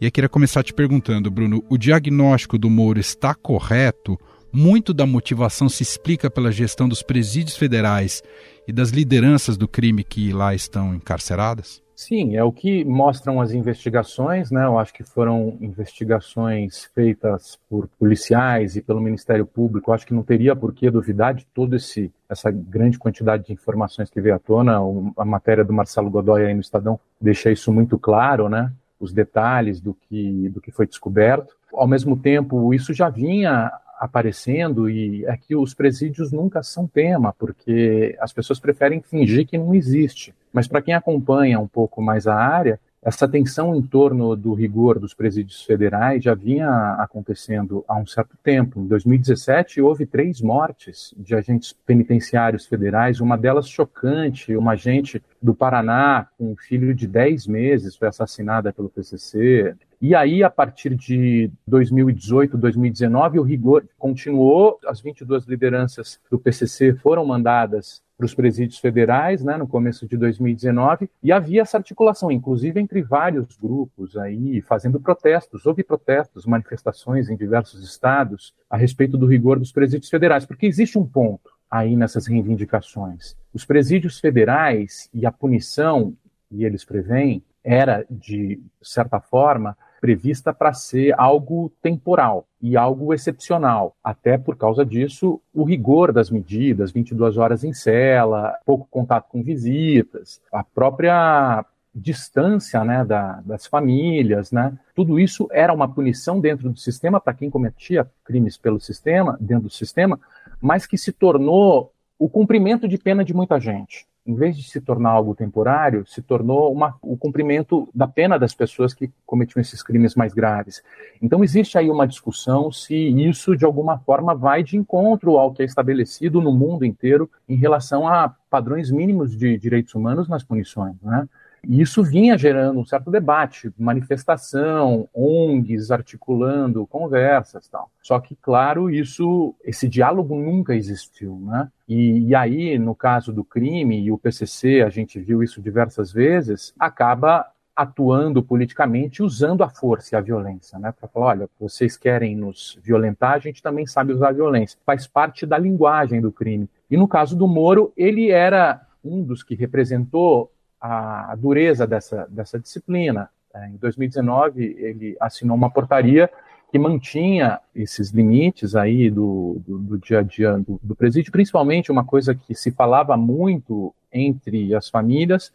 E 0.00 0.06
eu 0.06 0.10
queria 0.10 0.28
começar 0.28 0.64
te 0.64 0.74
perguntando, 0.74 1.30
Bruno, 1.30 1.64
o 1.70 1.78
diagnóstico 1.78 2.58
do 2.58 2.68
Moro 2.68 2.98
está 2.98 3.34
correto? 3.34 4.18
Muito 4.54 4.94
da 4.94 5.04
motivação 5.04 5.68
se 5.68 5.82
explica 5.82 6.30
pela 6.30 6.52
gestão 6.52 6.88
dos 6.88 7.02
presídios 7.02 7.56
federais 7.56 8.22
e 8.68 8.72
das 8.72 8.90
lideranças 8.90 9.56
do 9.56 9.66
crime 9.66 10.04
que 10.04 10.32
lá 10.32 10.54
estão 10.54 10.94
encarceradas? 10.94 11.82
Sim, 11.96 12.36
é 12.36 12.42
o 12.42 12.50
que 12.50 12.84
mostram 12.84 13.40
as 13.40 13.52
investigações, 13.52 14.50
né? 14.50 14.64
Eu 14.64 14.78
acho 14.78 14.92
que 14.92 15.04
foram 15.04 15.56
investigações 15.60 16.86
feitas 16.92 17.58
por 17.70 17.88
policiais 17.98 18.74
e 18.74 18.82
pelo 18.82 19.00
Ministério 19.00 19.46
Público. 19.46 19.90
Eu 19.90 19.94
acho 19.94 20.06
que 20.06 20.14
não 20.14 20.24
teria 20.24 20.56
por 20.56 20.72
que 20.72 20.90
duvidar 20.90 21.34
de 21.34 21.46
toda 21.46 21.76
essa 21.76 22.50
grande 22.50 22.98
quantidade 22.98 23.46
de 23.46 23.52
informações 23.52 24.10
que 24.10 24.20
veio 24.20 24.34
à 24.34 24.38
tona. 24.40 24.78
A 25.16 25.24
matéria 25.24 25.64
do 25.64 25.72
Marcelo 25.72 26.10
Godoy 26.10 26.44
aí 26.44 26.54
no 26.54 26.60
Estadão 26.60 26.98
deixa 27.20 27.50
isso 27.50 27.72
muito 27.72 27.96
claro, 27.96 28.48
né? 28.48 28.72
Os 28.98 29.12
detalhes 29.12 29.80
do 29.80 29.94
que, 29.94 30.48
do 30.48 30.60
que 30.60 30.72
foi 30.72 30.86
descoberto. 30.88 31.54
Ao 31.72 31.86
mesmo 31.86 32.16
tempo, 32.16 32.74
isso 32.74 32.92
já 32.92 33.08
vinha 33.08 33.70
aparecendo 33.98 34.88
e 34.88 35.24
é 35.26 35.36
que 35.36 35.54
os 35.54 35.74
presídios 35.74 36.32
nunca 36.32 36.62
são 36.62 36.86
tema, 36.86 37.32
porque 37.32 38.16
as 38.20 38.32
pessoas 38.32 38.60
preferem 38.60 39.00
fingir 39.00 39.46
que 39.46 39.58
não 39.58 39.74
existe. 39.74 40.34
Mas 40.52 40.68
para 40.68 40.82
quem 40.82 40.94
acompanha 40.94 41.58
um 41.58 41.66
pouco 41.66 42.00
mais 42.00 42.26
a 42.26 42.34
área, 42.34 42.78
essa 43.04 43.28
tensão 43.28 43.76
em 43.76 43.82
torno 43.82 44.34
do 44.34 44.54
rigor 44.54 44.98
dos 44.98 45.12
presídios 45.12 45.62
federais 45.62 46.24
já 46.24 46.32
vinha 46.32 46.96
acontecendo 46.98 47.84
há 47.86 47.96
um 47.96 48.06
certo 48.06 48.34
tempo. 48.42 48.80
Em 48.80 48.86
2017, 48.86 49.82
houve 49.82 50.06
três 50.06 50.40
mortes 50.40 51.12
de 51.14 51.34
agentes 51.34 51.74
penitenciários 51.84 52.64
federais, 52.64 53.20
uma 53.20 53.36
delas 53.36 53.68
chocante, 53.68 54.56
uma 54.56 54.72
agente 54.72 55.22
do 55.40 55.54
Paraná 55.54 56.28
com 56.38 56.52
um 56.52 56.56
filho 56.56 56.94
de 56.94 57.06
10 57.06 57.46
meses 57.46 57.94
foi 57.94 58.08
assassinada 58.08 58.72
pelo 58.72 58.88
PCC. 58.88 59.76
E 60.06 60.14
aí, 60.14 60.42
a 60.42 60.50
partir 60.50 60.94
de 60.94 61.50
2018, 61.66 62.58
2019, 62.58 63.38
o 63.38 63.42
rigor 63.42 63.88
continuou, 63.98 64.78
as 64.86 65.00
22 65.00 65.46
lideranças 65.46 66.20
do 66.30 66.38
PCC 66.38 66.92
foram 66.92 67.24
mandadas 67.24 68.02
para 68.14 68.26
os 68.26 68.34
presídios 68.34 68.78
federais, 68.78 69.42
né, 69.42 69.56
no 69.56 69.66
começo 69.66 70.06
de 70.06 70.18
2019, 70.18 71.08
e 71.22 71.32
havia 71.32 71.62
essa 71.62 71.78
articulação, 71.78 72.30
inclusive 72.30 72.78
entre 72.78 73.00
vários 73.00 73.56
grupos 73.56 74.14
aí, 74.18 74.60
fazendo 74.60 75.00
protestos, 75.00 75.64
houve 75.64 75.82
protestos, 75.82 76.44
manifestações 76.44 77.30
em 77.30 77.36
diversos 77.36 77.82
estados 77.82 78.54
a 78.68 78.76
respeito 78.76 79.16
do 79.16 79.24
rigor 79.24 79.58
dos 79.58 79.72
presídios 79.72 80.10
federais, 80.10 80.44
porque 80.44 80.66
existe 80.66 80.98
um 80.98 81.06
ponto 81.06 81.50
aí 81.70 81.96
nessas 81.96 82.26
reivindicações. 82.26 83.38
Os 83.54 83.64
presídios 83.64 84.20
federais 84.20 85.08
e 85.14 85.24
a 85.24 85.32
punição, 85.32 86.14
e 86.50 86.62
eles 86.62 86.84
preveem, 86.84 87.42
era, 87.64 88.04
de 88.10 88.60
certa 88.82 89.18
forma, 89.18 89.74
prevista 90.04 90.52
para 90.52 90.74
ser 90.74 91.18
algo 91.18 91.72
temporal 91.80 92.46
e 92.60 92.76
algo 92.76 93.14
excepcional. 93.14 93.96
Até 94.04 94.36
por 94.36 94.54
causa 94.54 94.84
disso, 94.84 95.40
o 95.50 95.64
rigor 95.64 96.12
das 96.12 96.28
medidas, 96.28 96.92
22 96.92 97.38
horas 97.38 97.64
em 97.64 97.72
cela, 97.72 98.54
pouco 98.66 98.86
contato 98.90 99.30
com 99.30 99.42
visitas, 99.42 100.42
a 100.52 100.62
própria 100.62 101.64
distância 101.94 102.84
né, 102.84 103.02
da, 103.02 103.40
das 103.46 103.66
famílias, 103.66 104.52
né? 104.52 104.76
Tudo 104.94 105.18
isso 105.18 105.48
era 105.50 105.72
uma 105.72 105.88
punição 105.88 106.38
dentro 106.38 106.68
do 106.68 106.78
sistema 106.78 107.18
para 107.18 107.32
quem 107.32 107.48
cometia 107.48 108.06
crimes 108.26 108.58
pelo 108.58 108.78
sistema, 108.78 109.38
dentro 109.40 109.68
do 109.68 109.70
sistema, 109.70 110.20
mas 110.60 110.86
que 110.86 110.98
se 110.98 111.12
tornou 111.12 111.94
o 112.18 112.28
cumprimento 112.28 112.86
de 112.86 112.98
pena 112.98 113.24
de 113.24 113.32
muita 113.32 113.58
gente 113.58 114.06
em 114.26 114.34
vez 114.34 114.56
de 114.56 114.62
se 114.62 114.80
tornar 114.80 115.10
algo 115.10 115.34
temporário, 115.34 116.06
se 116.06 116.22
tornou 116.22 116.72
uma, 116.72 116.96
o 117.02 117.16
cumprimento 117.16 117.88
da 117.94 118.08
pena 118.08 118.38
das 118.38 118.54
pessoas 118.54 118.94
que 118.94 119.10
cometiam 119.26 119.60
esses 119.60 119.82
crimes 119.82 120.14
mais 120.14 120.32
graves. 120.32 120.82
Então, 121.20 121.44
existe 121.44 121.76
aí 121.76 121.90
uma 121.90 122.06
discussão 122.06 122.72
se 122.72 122.94
isso, 122.94 123.54
de 123.54 123.64
alguma 123.64 123.98
forma, 123.98 124.34
vai 124.34 124.62
de 124.62 124.76
encontro 124.78 125.36
ao 125.36 125.52
que 125.52 125.62
é 125.62 125.66
estabelecido 125.66 126.40
no 126.40 126.52
mundo 126.52 126.86
inteiro 126.86 127.30
em 127.46 127.56
relação 127.56 128.08
a 128.08 128.34
padrões 128.48 128.90
mínimos 128.90 129.36
de 129.36 129.58
direitos 129.58 129.94
humanos 129.94 130.26
nas 130.26 130.42
punições. 130.42 130.96
Né? 131.02 131.28
E 131.66 131.80
isso 131.80 132.02
vinha 132.02 132.36
gerando 132.36 132.80
um 132.80 132.84
certo 132.84 133.10
debate, 133.10 133.70
manifestação, 133.78 135.08
ONGs 135.14 135.90
articulando 135.90 136.86
conversas 136.86 137.68
tal. 137.68 137.90
Só 138.02 138.18
que, 138.20 138.36
claro, 138.36 138.90
isso, 138.90 139.54
esse 139.64 139.88
diálogo 139.88 140.34
nunca 140.34 140.74
existiu, 140.74 141.38
né? 141.40 141.68
E, 141.88 142.28
e 142.28 142.34
aí, 142.34 142.78
no 142.78 142.94
caso 142.94 143.32
do 143.32 143.44
crime, 143.44 144.00
e 144.00 144.10
o 144.10 144.18
PCC, 144.18 144.82
a 144.82 144.88
gente 144.88 145.18
viu 145.20 145.42
isso 145.42 145.60
diversas 145.60 146.12
vezes, 146.12 146.72
acaba 146.78 147.46
atuando 147.76 148.42
politicamente 148.42 149.22
usando 149.22 149.64
a 149.64 149.68
força 149.68 150.14
e 150.14 150.16
a 150.16 150.20
violência, 150.20 150.78
né? 150.78 150.92
Para 150.92 151.08
falar, 151.08 151.26
olha, 151.26 151.50
vocês 151.58 151.96
querem 151.96 152.36
nos 152.36 152.78
violentar, 152.82 153.32
a 153.32 153.38
gente 153.38 153.62
também 153.62 153.86
sabe 153.86 154.12
usar 154.12 154.28
a 154.28 154.32
violência. 154.32 154.78
Faz 154.86 155.06
parte 155.06 155.44
da 155.44 155.58
linguagem 155.58 156.20
do 156.20 156.30
crime. 156.30 156.68
E 156.90 156.96
no 156.96 157.08
caso 157.08 157.36
do 157.36 157.48
Moro, 157.48 157.92
ele 157.96 158.30
era 158.30 158.80
um 159.04 159.22
dos 159.22 159.42
que 159.42 159.54
representou 159.54 160.50
a 160.86 161.34
dureza 161.36 161.86
dessa, 161.86 162.26
dessa 162.28 162.58
disciplina. 162.58 163.30
É, 163.54 163.68
em 163.68 163.76
2019, 163.76 164.76
ele 164.78 165.16
assinou 165.18 165.56
uma 165.56 165.70
portaria 165.70 166.28
que 166.70 166.78
mantinha 166.78 167.58
esses 167.74 168.10
limites 168.10 168.76
aí 168.76 169.08
do, 169.08 169.62
do, 169.66 169.78
do 169.78 169.98
dia 169.98 170.18
a 170.18 170.22
dia 170.22 170.58
do, 170.58 170.78
do, 170.82 170.94
presídio, 170.94 171.32
principalmente 171.32 171.90
uma 171.90 172.04
coisa 172.04 172.34
que 172.34 172.54
se 172.54 172.70
falava 172.70 173.16
muito 173.16 173.94
entre 174.12 174.74
as 174.74 174.90
famílias 174.90 175.52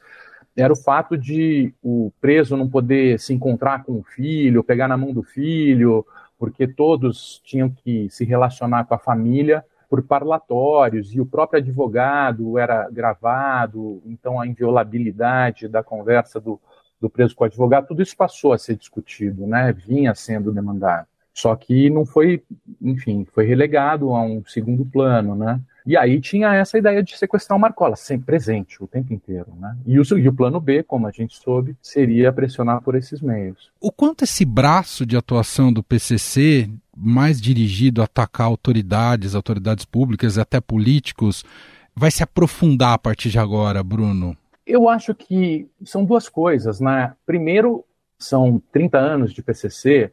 era 0.55 0.73
o 0.73 0.75
fato 0.75 1.15
de 1.15 1.73
o 1.83 2.11
preso 2.19 2.57
não 2.57 2.67
poder 2.67 3.19
se 3.19 3.33
encontrar 3.33 3.83
com 3.83 3.99
o 3.99 4.03
filho, 4.03 4.63
pegar 4.63 4.87
na 4.87 4.97
mão 4.97 5.13
do 5.13 5.21
filho, 5.21 6.05
porque 6.39 6.67
todos 6.67 7.39
tinham 7.45 7.69
que 7.69 8.09
se 8.09 8.25
relacionar 8.25 8.85
com 8.85 8.95
a 8.95 8.99
família 8.99 9.63
por 9.89 10.03
parlatórios 10.03 11.13
e 11.13 11.19
o 11.19 11.25
próprio 11.25 11.59
advogado 11.59 12.57
era 12.59 12.87
gravado, 12.89 14.01
então 14.05 14.39
a 14.39 14.45
inviolabilidade 14.45 15.67
da 15.67 15.81
conversa 15.81 16.39
do, 16.39 16.59
do 17.01 17.09
preso 17.09 17.35
com 17.35 17.43
o 17.43 17.47
advogado, 17.47 17.87
tudo 17.87 18.03
isso 18.03 18.15
passou 18.15 18.53
a 18.53 18.57
ser 18.57 18.75
discutido, 18.75 19.47
né? 19.47 19.73
vinha 19.73 20.13
sendo 20.13 20.51
demandado. 20.51 21.07
Só 21.33 21.55
que 21.55 21.89
não 21.89 22.05
foi, 22.05 22.43
enfim, 22.81 23.25
foi 23.33 23.45
relegado 23.45 24.13
a 24.13 24.21
um 24.21 24.43
segundo 24.45 24.85
plano, 24.85 25.35
né? 25.35 25.59
E 25.85 25.95
aí 25.95 26.19
tinha 26.19 26.53
essa 26.53 26.77
ideia 26.77 27.01
de 27.01 27.17
sequestrar 27.17 27.57
o 27.57 27.61
Marcola, 27.61 27.95
sempre 27.95 28.25
presente, 28.25 28.83
o 28.83 28.87
tempo 28.87 29.13
inteiro, 29.13 29.47
né? 29.57 29.77
E 29.85 29.97
o, 29.97 30.03
e 30.17 30.27
o 30.27 30.33
plano 30.33 30.59
B, 30.59 30.83
como 30.83 31.07
a 31.07 31.11
gente 31.11 31.35
soube, 31.35 31.77
seria 31.81 32.33
pressionar 32.33 32.81
por 32.81 32.93
esses 32.93 33.21
meios. 33.21 33.71
O 33.79 33.91
quanto 33.91 34.25
esse 34.25 34.43
braço 34.43 35.05
de 35.05 35.15
atuação 35.15 35.71
do 35.71 35.81
PCC 35.81 36.69
mais 36.99 37.39
dirigido 37.39 38.01
a 38.01 38.05
atacar 38.05 38.47
autoridades, 38.47 39.33
autoridades 39.33 39.85
públicas 39.85 40.35
e 40.35 40.41
até 40.41 40.59
políticos, 40.59 41.43
vai 41.95 42.11
se 42.11 42.21
aprofundar 42.21 42.93
a 42.93 42.97
partir 42.97 43.29
de 43.29 43.39
agora, 43.39 43.81
Bruno? 43.83 44.35
Eu 44.65 44.87
acho 44.87 45.15
que 45.15 45.67
são 45.83 46.05
duas 46.05 46.29
coisas, 46.29 46.79
né? 46.79 47.13
Primeiro, 47.25 47.85
são 48.17 48.61
30 48.71 48.97
anos 48.97 49.33
de 49.33 49.41
PCC 49.41 50.11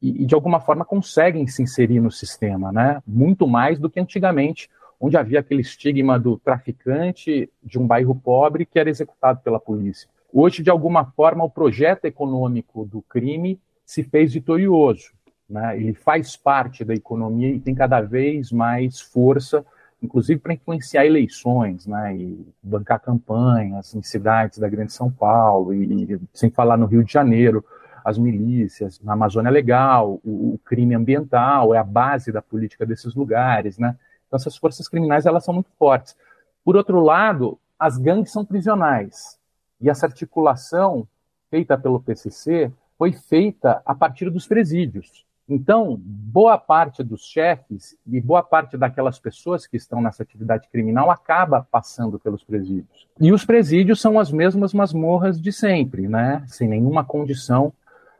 e, 0.00 0.22
e 0.22 0.26
de 0.26 0.34
alguma 0.34 0.60
forma 0.60 0.84
conseguem 0.84 1.46
se 1.46 1.62
inserir 1.62 2.00
no 2.00 2.10
sistema, 2.10 2.70
né? 2.70 3.02
Muito 3.06 3.46
mais 3.46 3.78
do 3.78 3.90
que 3.90 3.98
antigamente, 3.98 4.68
onde 5.00 5.16
havia 5.16 5.40
aquele 5.40 5.62
estigma 5.62 6.18
do 6.18 6.38
traficante 6.38 7.50
de 7.62 7.78
um 7.78 7.86
bairro 7.86 8.14
pobre 8.14 8.64
que 8.64 8.78
era 8.78 8.90
executado 8.90 9.40
pela 9.40 9.58
polícia. 9.58 10.08
Hoje, 10.32 10.62
de 10.62 10.70
alguma 10.70 11.04
forma, 11.04 11.44
o 11.44 11.50
projeto 11.50 12.04
econômico 12.04 12.84
do 12.84 13.02
crime 13.02 13.58
se 13.84 14.02
fez 14.02 14.34
vitorioso. 14.34 15.12
Né? 15.48 15.76
Ele 15.76 15.94
faz 15.94 16.36
parte 16.36 16.84
da 16.84 16.94
economia 16.94 17.50
e 17.50 17.60
tem 17.60 17.74
cada 17.74 18.00
vez 18.00 18.50
mais 18.50 19.00
força, 19.00 19.64
inclusive 20.02 20.40
para 20.40 20.54
influenciar 20.54 21.06
eleições, 21.06 21.86
né? 21.86 22.16
E 22.16 22.46
bancar 22.62 23.00
campanhas 23.00 23.94
em 23.94 24.02
cidades 24.02 24.58
da 24.58 24.68
Grande 24.68 24.92
São 24.92 25.10
Paulo 25.10 25.72
e, 25.72 26.14
e 26.14 26.20
sem 26.32 26.50
falar 26.50 26.76
no 26.76 26.86
Rio 26.86 27.04
de 27.04 27.12
Janeiro, 27.12 27.64
as 28.04 28.18
milícias, 28.18 29.00
na 29.00 29.14
Amazônia 29.14 29.50
Legal, 29.50 30.20
o, 30.24 30.54
o, 30.54 30.60
crime 30.64 30.94
ambiental 30.94 31.74
é 31.74 31.78
a 31.78 31.82
base 31.84 32.30
da 32.30 32.40
política 32.40 32.86
desses 32.86 33.14
lugares, 33.14 33.78
né? 33.78 33.96
Então 34.26 34.36
essas 34.36 34.56
forças 34.56 34.88
criminais 34.88 35.26
elas 35.26 35.44
são 35.44 35.54
muito 35.54 35.70
fortes. 35.78 36.16
Por 36.64 36.76
outro 36.76 37.00
lado, 37.00 37.58
as 37.78 37.98
gangues 37.98 38.30
são 38.30 38.44
prisionais 38.44 39.38
e 39.80 39.90
essa 39.90 40.06
articulação 40.06 41.06
feita 41.50 41.76
pelo 41.76 42.00
PCC 42.00 42.70
foi 42.96 43.12
feita 43.12 43.82
a 43.84 43.94
partir 43.94 44.30
dos 44.30 44.46
presídios. 44.46 45.25
Então, 45.48 45.96
boa 46.02 46.58
parte 46.58 47.04
dos 47.04 47.24
chefes 47.24 47.96
e 48.04 48.20
boa 48.20 48.42
parte 48.42 48.76
daquelas 48.76 49.18
pessoas 49.18 49.64
que 49.64 49.76
estão 49.76 50.02
nessa 50.02 50.24
atividade 50.24 50.68
criminal 50.68 51.08
acaba 51.08 51.66
passando 51.70 52.18
pelos 52.18 52.42
presídios. 52.42 53.08
E 53.20 53.30
os 53.30 53.44
presídios 53.44 54.00
são 54.00 54.18
as 54.18 54.32
mesmas 54.32 54.74
masmorras 54.74 55.40
de 55.40 55.52
sempre, 55.52 56.08
né? 56.08 56.42
Sem 56.48 56.68
nenhuma 56.68 57.04
condição 57.04 57.72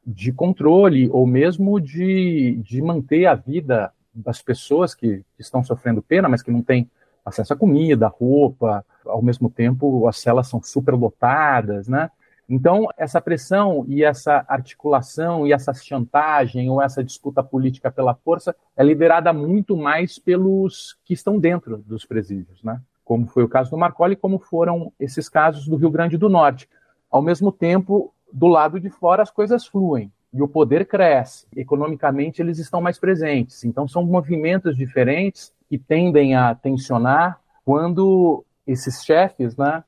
de 0.06 0.33
controle 0.33 1.11
ou 1.11 1.26
mesmo 1.26 1.80
de, 1.80 2.61
de 2.62 2.80
manter 2.80 3.26
a 3.26 3.35
vida 3.35 3.92
das 4.14 4.40
pessoas 4.40 4.95
que, 4.95 5.25
estão 5.37 5.64
sofrendo 5.64 6.00
pena, 6.00 6.28
mas 6.28 6.42
que 6.42 6.50
não 6.50 6.62
têm 6.62 6.88
acesso 7.25 7.52
à 7.52 7.56
comida, 7.56 8.06
roupa. 8.06 8.85
Ao 9.04 9.21
mesmo 9.21 9.50
tempo, 9.50 10.06
as 10.06 10.18
celas 10.18 10.47
são 10.47 10.62
superlotadas, 10.62 11.88
né? 11.88 12.09
Então, 12.48 12.88
essa 12.96 13.20
pressão 13.20 13.84
e 13.88 14.04
essa 14.04 14.44
articulação 14.48 15.46
e 15.46 15.52
essa 15.52 15.74
chantagem 15.74 16.70
ou 16.70 16.80
essa 16.80 17.02
disputa 17.02 17.42
política 17.42 17.90
pela 17.90 18.14
força 18.14 18.54
é 18.76 18.84
liderada 18.84 19.32
muito 19.32 19.76
mais 19.76 20.18
pelos 20.18 20.96
que 21.04 21.12
estão 21.12 21.38
dentro 21.38 21.78
dos 21.78 22.04
presídios, 22.04 22.62
né? 22.62 22.80
como 23.06 23.26
foi 23.28 23.44
o 23.44 23.48
caso 23.48 23.70
do 23.70 23.78
Marcoli, 23.78 24.16
como 24.16 24.40
foram 24.40 24.92
esses 24.98 25.28
casos 25.28 25.68
do 25.68 25.76
Rio 25.76 25.90
Grande 25.90 26.18
do 26.18 26.28
Norte. 26.28 26.68
Ao 27.08 27.22
mesmo 27.22 27.52
tempo, 27.52 28.12
do 28.32 28.48
lado 28.48 28.80
de 28.80 28.90
fora 28.90 29.22
as 29.22 29.30
coisas 29.30 29.64
fluem 29.64 30.12
e 30.32 30.42
o 30.42 30.48
poder 30.48 30.86
cresce. 30.86 31.46
Economicamente, 31.56 32.42
eles 32.42 32.58
estão 32.58 32.80
mais 32.80 32.98
presentes. 32.98 33.64
Então, 33.64 33.86
são 33.86 34.04
movimentos 34.04 34.76
diferentes 34.76 35.52
que 35.68 35.78
tendem 35.78 36.34
a 36.34 36.54
tensionar 36.54 37.40
quando 37.64 38.44
esses 38.66 39.04
chefes 39.04 39.56
né, 39.56 39.84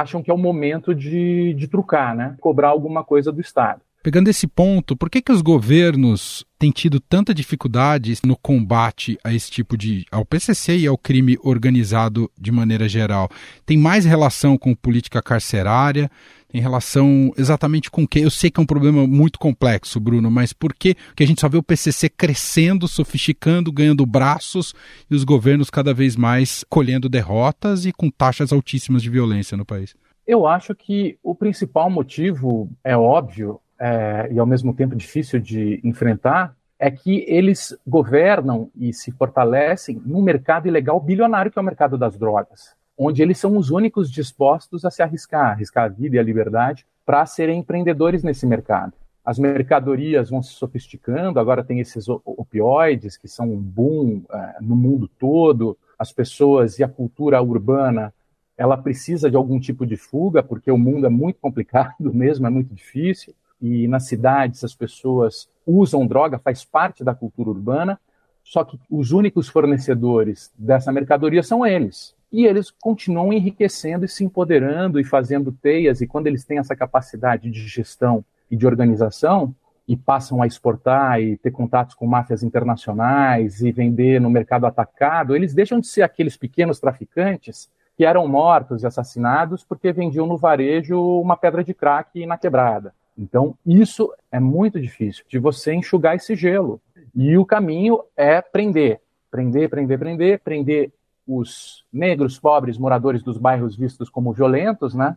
acham 0.00 0.22
que 0.22 0.30
é 0.30 0.34
o 0.34 0.38
momento 0.38 0.94
de, 0.94 1.54
de 1.54 1.68
trucar, 1.68 2.14
né, 2.14 2.36
cobrar 2.40 2.68
alguma 2.68 3.04
coisa 3.04 3.30
do 3.30 3.40
Estado. 3.40 3.80
Pegando 4.02 4.26
esse 4.26 4.48
ponto, 4.48 4.96
por 4.96 5.08
que, 5.08 5.22
que 5.22 5.30
os 5.30 5.40
governos 5.40 6.44
têm 6.58 6.72
tido 6.72 6.98
tanta 6.98 7.32
dificuldade 7.32 8.18
no 8.24 8.36
combate 8.36 9.16
a 9.22 9.32
esse 9.32 9.48
tipo 9.48 9.76
de. 9.76 10.04
ao 10.10 10.24
PCC 10.24 10.78
e 10.78 10.86
ao 10.88 10.98
crime 10.98 11.38
organizado 11.40 12.28
de 12.36 12.50
maneira 12.50 12.88
geral? 12.88 13.28
Tem 13.64 13.78
mais 13.78 14.04
relação 14.04 14.58
com 14.58 14.74
política 14.74 15.22
carcerária? 15.22 16.10
Tem 16.48 16.60
relação 16.60 17.32
exatamente 17.38 17.92
com 17.92 18.02
o 18.02 18.08
que? 18.08 18.18
Eu 18.18 18.30
sei 18.30 18.50
que 18.50 18.58
é 18.58 18.62
um 18.62 18.66
problema 18.66 19.06
muito 19.06 19.38
complexo, 19.38 20.00
Bruno, 20.00 20.32
mas 20.32 20.52
por 20.52 20.74
que, 20.74 20.96
que 21.14 21.22
a 21.22 21.26
gente 21.26 21.40
só 21.40 21.48
vê 21.48 21.56
o 21.56 21.62
PCC 21.62 22.08
crescendo, 22.08 22.88
sofisticando, 22.88 23.70
ganhando 23.70 24.04
braços 24.04 24.74
e 25.08 25.14
os 25.14 25.22
governos 25.22 25.70
cada 25.70 25.94
vez 25.94 26.16
mais 26.16 26.64
colhendo 26.68 27.08
derrotas 27.08 27.86
e 27.86 27.92
com 27.92 28.10
taxas 28.10 28.52
altíssimas 28.52 29.00
de 29.00 29.08
violência 29.08 29.56
no 29.56 29.64
país? 29.64 29.94
Eu 30.26 30.44
acho 30.46 30.74
que 30.74 31.16
o 31.22 31.34
principal 31.34 31.88
motivo 31.88 32.68
é 32.84 32.96
óbvio, 32.96 33.60
é, 33.82 34.28
e 34.30 34.38
ao 34.38 34.46
mesmo 34.46 34.72
tempo 34.72 34.94
difícil 34.94 35.40
de 35.40 35.80
enfrentar, 35.82 36.54
é 36.78 36.88
que 36.88 37.24
eles 37.26 37.76
governam 37.84 38.70
e 38.76 38.92
se 38.92 39.10
fortalecem 39.10 40.00
num 40.06 40.22
mercado 40.22 40.68
ilegal 40.68 41.00
bilionário 41.00 41.50
que 41.50 41.58
é 41.58 41.62
o 41.62 41.64
mercado 41.64 41.98
das 41.98 42.16
drogas, 42.16 42.76
onde 42.96 43.22
eles 43.22 43.38
são 43.38 43.56
os 43.56 43.70
únicos 43.70 44.08
dispostos 44.08 44.84
a 44.84 44.90
se 44.90 45.02
arriscar, 45.02 45.50
arriscar 45.50 45.86
a 45.86 45.88
vida 45.88 46.14
e 46.14 46.18
a 46.20 46.22
liberdade 46.22 46.86
para 47.04 47.26
serem 47.26 47.58
empreendedores 47.58 48.22
nesse 48.22 48.46
mercado. 48.46 48.92
As 49.24 49.36
mercadorias 49.36 50.30
vão 50.30 50.44
se 50.44 50.52
sofisticando, 50.52 51.40
agora 51.40 51.64
tem 51.64 51.80
esses 51.80 52.08
opioides 52.08 53.16
que 53.16 53.26
são 53.26 53.50
um 53.50 53.60
boom 53.60 54.22
é, 54.30 54.58
no 54.60 54.76
mundo 54.76 55.10
todo, 55.18 55.76
as 55.98 56.12
pessoas 56.12 56.78
e 56.78 56.84
a 56.84 56.88
cultura 56.88 57.42
urbana 57.42 58.14
ela 58.56 58.76
precisa 58.76 59.28
de 59.28 59.36
algum 59.36 59.58
tipo 59.58 59.84
de 59.84 59.96
fuga, 59.96 60.40
porque 60.40 60.70
o 60.70 60.78
mundo 60.78 61.04
é 61.04 61.10
muito 61.10 61.40
complicado 61.40 61.94
mesmo, 62.14 62.46
é 62.46 62.50
muito 62.50 62.72
difícil 62.72 63.34
e 63.62 63.86
nas 63.86 64.08
cidades 64.08 64.64
as 64.64 64.74
pessoas 64.74 65.48
usam 65.64 66.06
droga, 66.06 66.38
faz 66.38 66.64
parte 66.64 67.04
da 67.04 67.14
cultura 67.14 67.50
urbana, 67.50 67.98
só 68.42 68.64
que 68.64 68.78
os 68.90 69.12
únicos 69.12 69.48
fornecedores 69.48 70.52
dessa 70.58 70.90
mercadoria 70.90 71.44
são 71.44 71.64
eles. 71.64 72.14
E 72.32 72.44
eles 72.44 72.70
continuam 72.70 73.32
enriquecendo 73.32 74.04
e 74.04 74.08
se 74.08 74.24
empoderando 74.24 74.98
e 74.98 75.04
fazendo 75.04 75.52
teias, 75.52 76.00
e 76.00 76.06
quando 76.06 76.26
eles 76.26 76.44
têm 76.44 76.58
essa 76.58 76.74
capacidade 76.74 77.50
de 77.50 77.68
gestão 77.68 78.24
e 78.50 78.56
de 78.56 78.66
organização, 78.66 79.54
e 79.86 79.96
passam 79.96 80.40
a 80.40 80.46
exportar 80.46 81.20
e 81.20 81.36
ter 81.36 81.50
contatos 81.50 81.94
com 81.94 82.06
máfias 82.06 82.42
internacionais 82.42 83.60
e 83.60 83.72
vender 83.72 84.20
no 84.20 84.30
mercado 84.30 84.64
atacado, 84.64 85.34
eles 85.34 85.54
deixam 85.54 85.80
de 85.80 85.86
ser 85.86 86.02
aqueles 86.02 86.36
pequenos 86.36 86.78
traficantes 86.78 87.70
que 87.96 88.04
eram 88.04 88.26
mortos 88.26 88.82
e 88.82 88.86
assassinados 88.86 89.64
porque 89.64 89.92
vendiam 89.92 90.26
no 90.26 90.38
varejo 90.38 90.98
uma 91.20 91.36
pedra 91.36 91.62
de 91.62 91.74
crack 91.74 92.24
na 92.24 92.38
quebrada. 92.38 92.94
Então, 93.22 93.56
isso 93.64 94.12
é 94.32 94.40
muito 94.40 94.80
difícil 94.80 95.24
de 95.28 95.38
você 95.38 95.72
enxugar 95.72 96.16
esse 96.16 96.34
gelo. 96.34 96.80
E 97.14 97.38
o 97.38 97.46
caminho 97.46 98.00
é 98.16 98.40
prender, 98.42 99.00
prender, 99.30 99.70
prender, 99.70 99.98
prender, 99.98 100.40
prender 100.40 100.92
os 101.26 101.84
negros, 101.92 102.40
pobres, 102.40 102.76
moradores 102.76 103.22
dos 103.22 103.38
bairros 103.38 103.76
vistos 103.76 104.10
como 104.10 104.32
violentos, 104.32 104.92
né? 104.92 105.16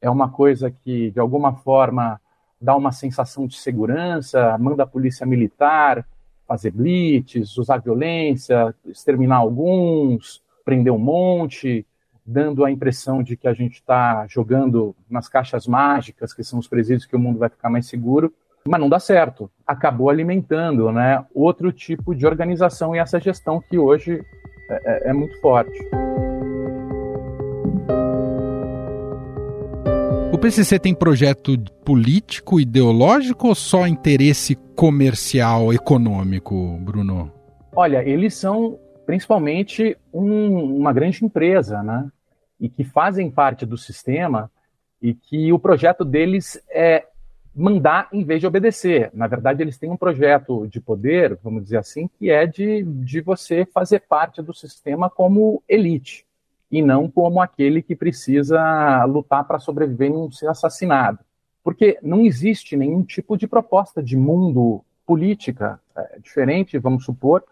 É 0.00 0.08
uma 0.08 0.30
coisa 0.30 0.70
que, 0.70 1.10
de 1.10 1.18
alguma 1.18 1.54
forma, 1.56 2.20
dá 2.60 2.76
uma 2.76 2.92
sensação 2.92 3.48
de 3.48 3.56
segurança, 3.56 4.56
manda 4.56 4.84
a 4.84 4.86
polícia 4.86 5.26
militar 5.26 6.06
fazer 6.46 6.70
blitz, 6.70 7.56
usar 7.58 7.78
violência, 7.78 8.74
exterminar 8.86 9.36
alguns, 9.36 10.42
prender 10.64 10.92
um 10.92 10.98
monte, 10.98 11.86
dando 12.30 12.64
a 12.64 12.70
impressão 12.70 13.22
de 13.22 13.36
que 13.36 13.48
a 13.48 13.52
gente 13.52 13.74
está 13.74 14.24
jogando 14.28 14.94
nas 15.10 15.28
caixas 15.28 15.66
mágicas, 15.66 16.32
que 16.32 16.44
são 16.44 16.58
os 16.58 16.68
presídios 16.68 17.04
que 17.04 17.16
o 17.16 17.18
mundo 17.18 17.38
vai 17.38 17.48
ficar 17.48 17.68
mais 17.68 17.86
seguro, 17.86 18.32
mas 18.66 18.80
não 18.80 18.88
dá 18.88 19.00
certo. 19.00 19.50
Acabou 19.66 20.08
alimentando 20.08 20.92
né, 20.92 21.24
outro 21.34 21.72
tipo 21.72 22.14
de 22.14 22.26
organização 22.26 22.94
e 22.94 22.98
essa 22.98 23.18
gestão 23.18 23.60
que 23.60 23.76
hoje 23.78 24.22
é, 24.70 25.08
é, 25.08 25.10
é 25.10 25.12
muito 25.12 25.38
forte. 25.40 25.78
O 30.32 30.38
PCC 30.38 30.78
tem 30.78 30.94
projeto 30.94 31.58
político, 31.84 32.60
ideológico 32.60 33.48
ou 33.48 33.54
só 33.54 33.86
interesse 33.88 34.54
comercial, 34.76 35.72
econômico, 35.72 36.78
Bruno? 36.80 37.32
Olha, 37.74 38.08
eles 38.08 38.34
são 38.34 38.78
principalmente 39.10 39.96
um, 40.14 40.76
uma 40.76 40.92
grande 40.92 41.24
empresa, 41.24 41.82
né? 41.82 42.08
E 42.60 42.68
que 42.68 42.84
fazem 42.84 43.30
parte 43.30 43.64
do 43.64 43.78
sistema 43.78 44.50
e 45.00 45.14
que 45.14 45.52
o 45.52 45.58
projeto 45.58 46.04
deles 46.04 46.60
é 46.70 47.06
mandar 47.54 48.08
em 48.12 48.22
vez 48.24 48.40
de 48.40 48.46
obedecer. 48.46 49.10
Na 49.12 49.26
verdade, 49.26 49.62
eles 49.62 49.78
têm 49.78 49.90
um 49.90 49.96
projeto 49.96 50.66
de 50.68 50.80
poder, 50.80 51.38
vamos 51.42 51.64
dizer 51.64 51.78
assim, 51.78 52.08
que 52.18 52.30
é 52.30 52.46
de, 52.46 52.82
de 52.82 53.20
você 53.20 53.64
fazer 53.64 54.00
parte 54.00 54.42
do 54.42 54.54
sistema 54.54 55.10
como 55.10 55.62
elite 55.68 56.24
e 56.70 56.80
não 56.80 57.10
como 57.10 57.40
aquele 57.40 57.82
que 57.82 57.96
precisa 57.96 59.04
lutar 59.04 59.44
para 59.44 59.58
sobreviver 59.58 60.08
e 60.08 60.12
não 60.12 60.30
ser 60.30 60.48
assassinado. 60.48 61.18
Porque 61.64 61.98
não 62.02 62.20
existe 62.20 62.76
nenhum 62.76 63.02
tipo 63.02 63.36
de 63.36 63.48
proposta 63.48 64.02
de 64.02 64.16
mundo 64.16 64.84
política 65.04 65.80
é, 65.96 66.18
diferente, 66.20 66.78
vamos 66.78 67.04
supor, 67.04 67.42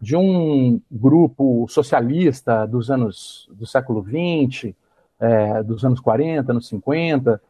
de 0.00 0.16
um 0.16 0.80
grupo 0.90 1.66
socialista 1.68 2.66
dos 2.66 2.90
anos 2.90 3.48
do 3.52 3.66
século 3.66 4.02
XX, 4.04 4.74
é, 5.18 5.62
dos 5.62 5.84
anos 5.84 6.00
40, 6.00 6.52
anos 6.52 6.68
50, 6.68 7.40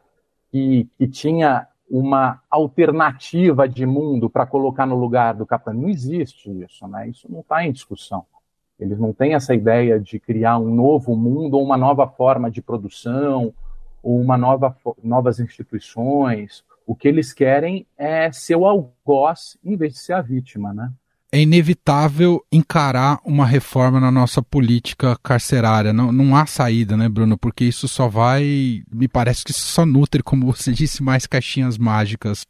que, 0.51 0.87
que 0.97 1.07
tinha 1.07 1.67
uma 1.89 2.41
alternativa 2.49 3.67
de 3.67 3.85
mundo 3.85 4.29
para 4.29 4.45
colocar 4.45 4.85
no 4.85 4.95
lugar 4.95 5.33
do 5.33 5.45
capitalismo. 5.45 5.87
Não 5.87 5.93
existe 5.93 6.49
isso, 6.63 6.87
né? 6.87 7.07
Isso 7.09 7.31
não 7.31 7.39
está 7.39 7.65
em 7.65 7.71
discussão. 7.71 8.25
Eles 8.79 8.99
não 8.99 9.11
têm 9.11 9.33
essa 9.33 9.55
ideia 9.55 9.99
de 9.99 10.19
criar 10.19 10.57
um 10.59 10.73
novo 10.73 11.15
mundo 11.15 11.55
ou 11.55 11.63
uma 11.63 11.77
nova 11.77 12.07
forma 12.07 12.51
de 12.51 12.61
produção 12.61 13.53
ou 14.03 14.19
uma 14.21 14.37
nova 14.37 14.75
novas 15.03 15.39
instituições. 15.39 16.63
O 16.85 16.95
que 16.95 17.07
eles 17.07 17.33
querem 17.33 17.85
é 17.97 18.31
ser 18.31 18.55
o 18.55 18.65
algoz 18.65 19.57
em 19.63 19.75
vez 19.75 19.93
de 19.93 19.99
ser 19.99 20.13
a 20.13 20.21
vítima, 20.21 20.73
né? 20.73 20.91
É 21.31 21.41
inevitável 21.41 22.41
encarar 22.51 23.19
uma 23.25 23.45
reforma 23.45 23.99
na 23.99 24.11
nossa 24.11 24.41
política 24.41 25.17
carcerária. 25.21 25.91
Não, 25.91 26.11
não 26.11 26.35
há 26.35 26.45
saída, 26.45 26.95
né, 26.95 27.09
Bruno? 27.09 27.37
Porque 27.37 27.65
isso 27.65 27.87
só 27.87 28.07
vai. 28.07 28.81
Me 28.91 29.07
parece 29.07 29.43
que 29.43 29.51
isso 29.51 29.67
só 29.67 29.85
nutre, 29.85 30.23
como 30.23 30.45
você 30.45 30.71
disse, 30.73 31.03
mais 31.03 31.27
caixinhas 31.27 31.77
mágicas. 31.77 32.45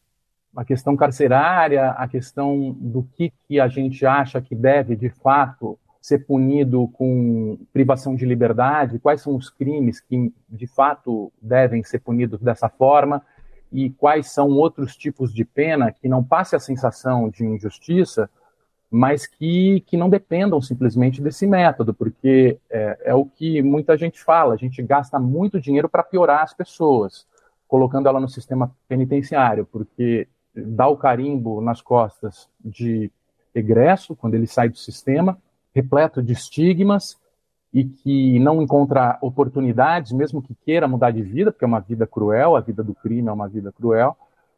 A 0.56 0.63
questão 0.63 0.96
carcerária, 0.96 1.92
a 1.92 2.08
questão 2.08 2.76
do 2.80 3.04
que, 3.16 3.32
que 3.48 3.60
a 3.60 3.68
gente 3.68 4.06
acha 4.06 4.42
que 4.42 4.56
deve, 4.56 4.96
de 4.96 5.10
fato, 5.10 5.78
ser 6.02 6.26
punido 6.26 6.88
com 6.94 7.60
privação 7.74 8.16
de 8.16 8.26
liberdade, 8.26 8.98
quais 8.98 9.22
são 9.22 9.36
os 9.36 9.50
crimes 9.50 10.00
que, 10.00 10.34
de 10.50 10.66
fato, 10.66 11.32
devem 11.42 11.84
ser 11.84 12.00
punidos 12.00 12.40
dessa 12.42 12.70
forma 12.70 13.22
e 13.72 13.90
quais 13.90 14.32
são 14.32 14.50
outros 14.50 14.96
tipos 14.96 15.34
de 15.34 15.44
pena 15.44 15.92
que 15.92 16.08
não 16.08 16.24
passe 16.24 16.56
a 16.56 16.60
sensação 16.60 17.30
de 17.30 17.46
injustiça, 17.46 18.30
mas 18.89 19.28
que, 19.28 19.82
que 19.82 19.97
não 19.97 20.10
dependam 20.10 20.62
simplesmente 20.62 21.21
desse 21.21 21.45
método, 21.45 21.93
porque 21.93 22.58
é, 22.69 22.97
é 23.06 23.15
o 23.15 23.26
que 23.26 23.62
muita 23.62 23.97
gente 23.97 24.23
fala, 24.23 24.54
a 24.54 24.58
gente 24.58 24.82
gasta 24.82 25.19
muito 25.19 25.60
dinheiro 25.60 25.89
para 25.89 26.04
piorar 26.04 26.43
as 26.43 26.54
pessoas, 26.54 27.28
colocando 27.67 28.08
ela 28.08 28.19
no 28.19 28.30
sistema 28.30 28.73
penitenciário, 28.88 29.65
porque 29.65 30.28
dá 30.56 30.88
o 30.88 30.97
carimbo 30.97 31.62
nas 31.62 31.82
costas 31.82 32.50
de 32.63 33.12
egresso, 33.54 34.15
quando 34.15 34.36
ele 34.36 34.47
sai 34.47 34.69
do 34.69 34.78
sistema, 34.78 35.38
repleto 35.76 36.23
de 36.23 36.34
estigmas, 36.34 37.17
e 37.73 37.84
que 37.84 38.39
não 38.39 38.62
encontra 38.62 39.17
oportunidades, 39.21 40.12
mesmo 40.12 40.41
que 40.41 40.56
queira 40.56 40.88
mudar 40.88 41.12
de 41.12 41.21
vida, 41.21 41.52
porque 41.52 41.65
é 41.65 41.67
uma 41.67 41.82
vida 41.82 42.08
cruel, 42.08 42.56
a 42.56 42.62
vida 42.62 42.84
do 42.84 42.95
crime 42.95 43.28
é 43.28 43.32
uma 43.32 43.47
vida 43.47 43.71
cruel, 43.71 44.15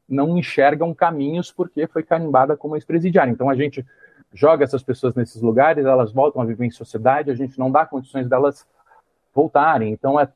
não 0.07 0.37
enxergam 0.37 0.93
caminhos 0.93 1.51
porque 1.51 1.87
foi 1.87 2.03
carimbada 2.03 2.55
como 2.55 2.75
ex-presidiário. 2.75 3.31
Então 3.31 3.49
a 3.49 3.55
gente 3.55 3.85
joga 4.33 4.63
essas 4.63 4.83
pessoas 4.83 5.15
nesses 5.15 5.41
lugares, 5.41 5.85
elas 5.85 6.11
voltam 6.11 6.41
a 6.41 6.45
viver 6.45 6.65
em 6.65 6.71
sociedade, 6.71 7.31
a 7.31 7.35
gente 7.35 7.57
não 7.57 7.71
dá 7.71 7.85
condições 7.85 8.27
delas 8.27 8.65
voltarem. 9.33 9.91
Então, 9.91 10.19
é, 10.19 10.27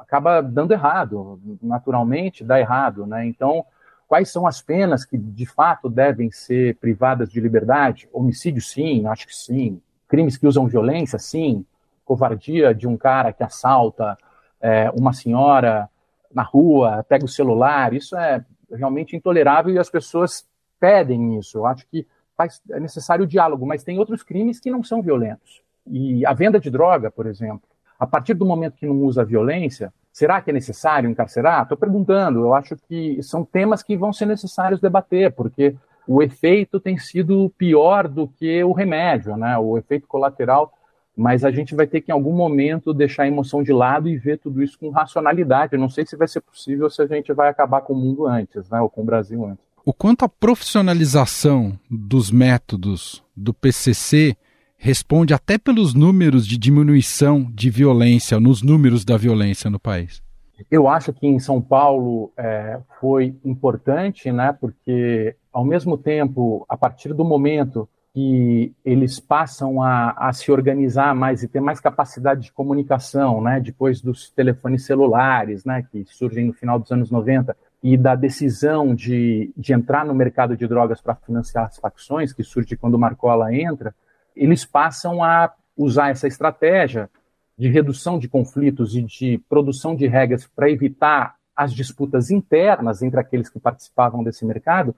acaba 0.00 0.40
dando 0.40 0.72
errado, 0.72 1.40
naturalmente 1.62 2.44
dá 2.44 2.58
errado. 2.58 3.06
Né? 3.06 3.26
Então, 3.26 3.64
quais 4.06 4.30
são 4.30 4.46
as 4.46 4.62
penas 4.62 5.04
que 5.04 5.16
de 5.16 5.46
fato 5.46 5.88
devem 5.88 6.30
ser 6.30 6.76
privadas 6.76 7.30
de 7.30 7.40
liberdade? 7.40 8.08
Homicídio, 8.12 8.62
sim, 8.62 9.06
acho 9.06 9.26
que 9.26 9.34
sim. 9.34 9.80
Crimes 10.08 10.36
que 10.36 10.46
usam 10.46 10.66
violência, 10.66 11.18
sim. 11.18 11.64
Covardia 12.04 12.74
de 12.74 12.86
um 12.86 12.96
cara 12.96 13.32
que 13.32 13.42
assalta 13.42 14.16
é, 14.60 14.90
uma 14.90 15.12
senhora 15.12 15.88
na 16.32 16.42
rua, 16.42 17.04
pega 17.08 17.24
o 17.24 17.28
celular, 17.28 17.92
isso 17.92 18.16
é 18.16 18.44
realmente 18.70 19.14
intolerável 19.14 19.74
e 19.74 19.78
as 19.78 19.90
pessoas 19.90 20.46
pedem 20.80 21.38
isso. 21.38 21.58
Eu 21.58 21.66
acho 21.66 21.86
que 21.88 22.06
faz, 22.42 22.60
é 22.70 22.80
necessário 22.80 23.24
o 23.24 23.28
diálogo, 23.28 23.66
mas 23.66 23.84
tem 23.84 23.98
outros 23.98 24.22
crimes 24.22 24.58
que 24.58 24.70
não 24.70 24.82
são 24.82 25.02
violentos. 25.02 25.62
E 25.86 26.24
a 26.26 26.32
venda 26.32 26.58
de 26.58 26.70
droga, 26.70 27.10
por 27.10 27.26
exemplo, 27.26 27.62
a 27.98 28.06
partir 28.06 28.34
do 28.34 28.46
momento 28.46 28.76
que 28.76 28.86
não 28.86 28.96
usa 29.02 29.24
violência, 29.24 29.92
será 30.12 30.40
que 30.40 30.50
é 30.50 30.52
necessário 30.52 31.08
encarcerar? 31.08 31.62
Estou 31.62 31.78
perguntando. 31.78 32.40
Eu 32.40 32.54
acho 32.54 32.76
que 32.88 33.22
são 33.22 33.44
temas 33.44 33.82
que 33.82 33.96
vão 33.96 34.12
ser 34.12 34.26
necessários 34.26 34.80
debater, 34.80 35.32
porque 35.32 35.76
o 36.06 36.22
efeito 36.22 36.80
tem 36.80 36.98
sido 36.98 37.52
pior 37.56 38.08
do 38.08 38.26
que 38.26 38.62
o 38.64 38.72
remédio, 38.72 39.36
né? 39.36 39.56
O 39.58 39.78
efeito 39.78 40.06
colateral. 40.06 40.72
Mas 41.14 41.44
a 41.44 41.50
gente 41.50 41.74
vai 41.74 41.86
ter 41.86 42.00
que, 42.00 42.10
em 42.10 42.14
algum 42.14 42.32
momento, 42.32 42.94
deixar 42.94 43.24
a 43.24 43.28
emoção 43.28 43.62
de 43.62 43.72
lado 43.72 44.08
e 44.08 44.16
ver 44.16 44.38
tudo 44.38 44.62
isso 44.62 44.78
com 44.78 44.88
racionalidade. 44.88 45.74
Eu 45.74 45.78
não 45.78 45.90
sei 45.90 46.06
se 46.06 46.16
vai 46.16 46.26
ser 46.26 46.40
possível 46.40 46.88
se 46.88 47.02
a 47.02 47.06
gente 47.06 47.32
vai 47.34 47.50
acabar 47.50 47.82
com 47.82 47.92
o 47.92 47.96
mundo 47.96 48.26
antes, 48.26 48.68
né? 48.70 48.80
Ou 48.80 48.88
com 48.88 49.02
o 49.02 49.04
Brasil 49.04 49.44
antes. 49.44 49.71
O 49.84 49.92
quanto 49.92 50.24
a 50.24 50.28
profissionalização 50.28 51.76
dos 51.90 52.30
métodos 52.30 53.20
do 53.36 53.52
PCC 53.52 54.36
responde 54.76 55.34
até 55.34 55.58
pelos 55.58 55.92
números 55.92 56.46
de 56.46 56.56
diminuição 56.56 57.50
de 57.52 57.68
violência, 57.68 58.38
nos 58.38 58.62
números 58.62 59.04
da 59.04 59.16
violência 59.16 59.68
no 59.68 59.80
país? 59.80 60.22
Eu 60.70 60.86
acho 60.86 61.12
que 61.12 61.26
em 61.26 61.40
São 61.40 61.60
Paulo 61.60 62.30
é, 62.36 62.78
foi 63.00 63.34
importante, 63.44 64.30
né, 64.30 64.56
porque 64.60 65.34
ao 65.52 65.64
mesmo 65.64 65.98
tempo, 65.98 66.64
a 66.68 66.76
partir 66.76 67.12
do 67.12 67.24
momento 67.24 67.88
que 68.14 68.72
eles 68.84 69.18
passam 69.18 69.82
a, 69.82 70.10
a, 70.10 70.32
se 70.32 70.52
organizar 70.52 71.12
mais 71.12 71.42
e 71.42 71.48
ter 71.48 71.60
mais 71.60 71.80
capacidade 71.80 72.42
de 72.42 72.52
comunicação, 72.52 73.42
né, 73.42 73.58
depois 73.58 74.00
dos 74.00 74.30
telefones 74.30 74.86
celulares, 74.86 75.64
né, 75.64 75.84
que 75.90 76.04
surgem 76.04 76.46
no 76.46 76.52
final 76.52 76.78
dos 76.78 76.92
anos 76.92 77.10
90, 77.10 77.56
e 77.82 77.96
da 77.96 78.14
decisão 78.14 78.94
de, 78.94 79.52
de 79.56 79.72
entrar 79.72 80.06
no 80.06 80.14
mercado 80.14 80.56
de 80.56 80.66
drogas 80.68 81.00
para 81.00 81.16
financiar 81.16 81.66
as 81.66 81.78
facções, 81.78 82.32
que 82.32 82.44
surge 82.44 82.76
quando 82.76 82.98
Marcola 82.98 83.52
entra, 83.54 83.94
eles 84.36 84.64
passam 84.64 85.22
a 85.22 85.52
usar 85.76 86.10
essa 86.10 86.28
estratégia 86.28 87.10
de 87.58 87.68
redução 87.68 88.18
de 88.18 88.28
conflitos 88.28 88.94
e 88.94 89.02
de 89.02 89.38
produção 89.48 89.96
de 89.96 90.06
regras 90.06 90.46
para 90.46 90.70
evitar 90.70 91.34
as 91.56 91.74
disputas 91.74 92.30
internas 92.30 93.02
entre 93.02 93.20
aqueles 93.20 93.48
que 93.48 93.60
participavam 93.60 94.22
desse 94.22 94.44
mercado, 94.44 94.94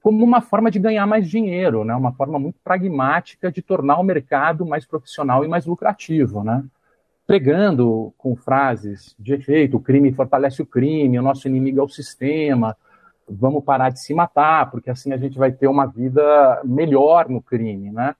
como 0.00 0.24
uma 0.24 0.40
forma 0.40 0.70
de 0.70 0.78
ganhar 0.78 1.06
mais 1.06 1.28
dinheiro, 1.28 1.84
né? 1.84 1.94
uma 1.94 2.12
forma 2.12 2.38
muito 2.38 2.60
pragmática 2.62 3.50
de 3.50 3.60
tornar 3.62 3.98
o 3.98 4.04
mercado 4.04 4.64
mais 4.64 4.86
profissional 4.86 5.44
e 5.44 5.48
mais 5.48 5.66
lucrativo. 5.66 6.44
Né? 6.44 6.64
Pregando 7.28 8.12
com 8.18 8.34
frases 8.34 9.14
de 9.16 9.34
efeito: 9.34 9.76
o 9.76 9.80
crime 9.80 10.12
fortalece 10.12 10.60
o 10.60 10.66
crime, 10.66 11.18
o 11.18 11.22
nosso 11.22 11.46
inimigo 11.46 11.78
é 11.78 11.82
o 11.84 11.88
sistema, 11.88 12.76
vamos 13.28 13.62
parar 13.62 13.90
de 13.90 14.00
se 14.00 14.12
matar, 14.12 14.68
porque 14.70 14.90
assim 14.90 15.12
a 15.12 15.16
gente 15.16 15.38
vai 15.38 15.52
ter 15.52 15.68
uma 15.68 15.86
vida 15.86 16.60
melhor 16.64 17.28
no 17.28 17.40
crime. 17.40 17.92
Né? 17.92 18.16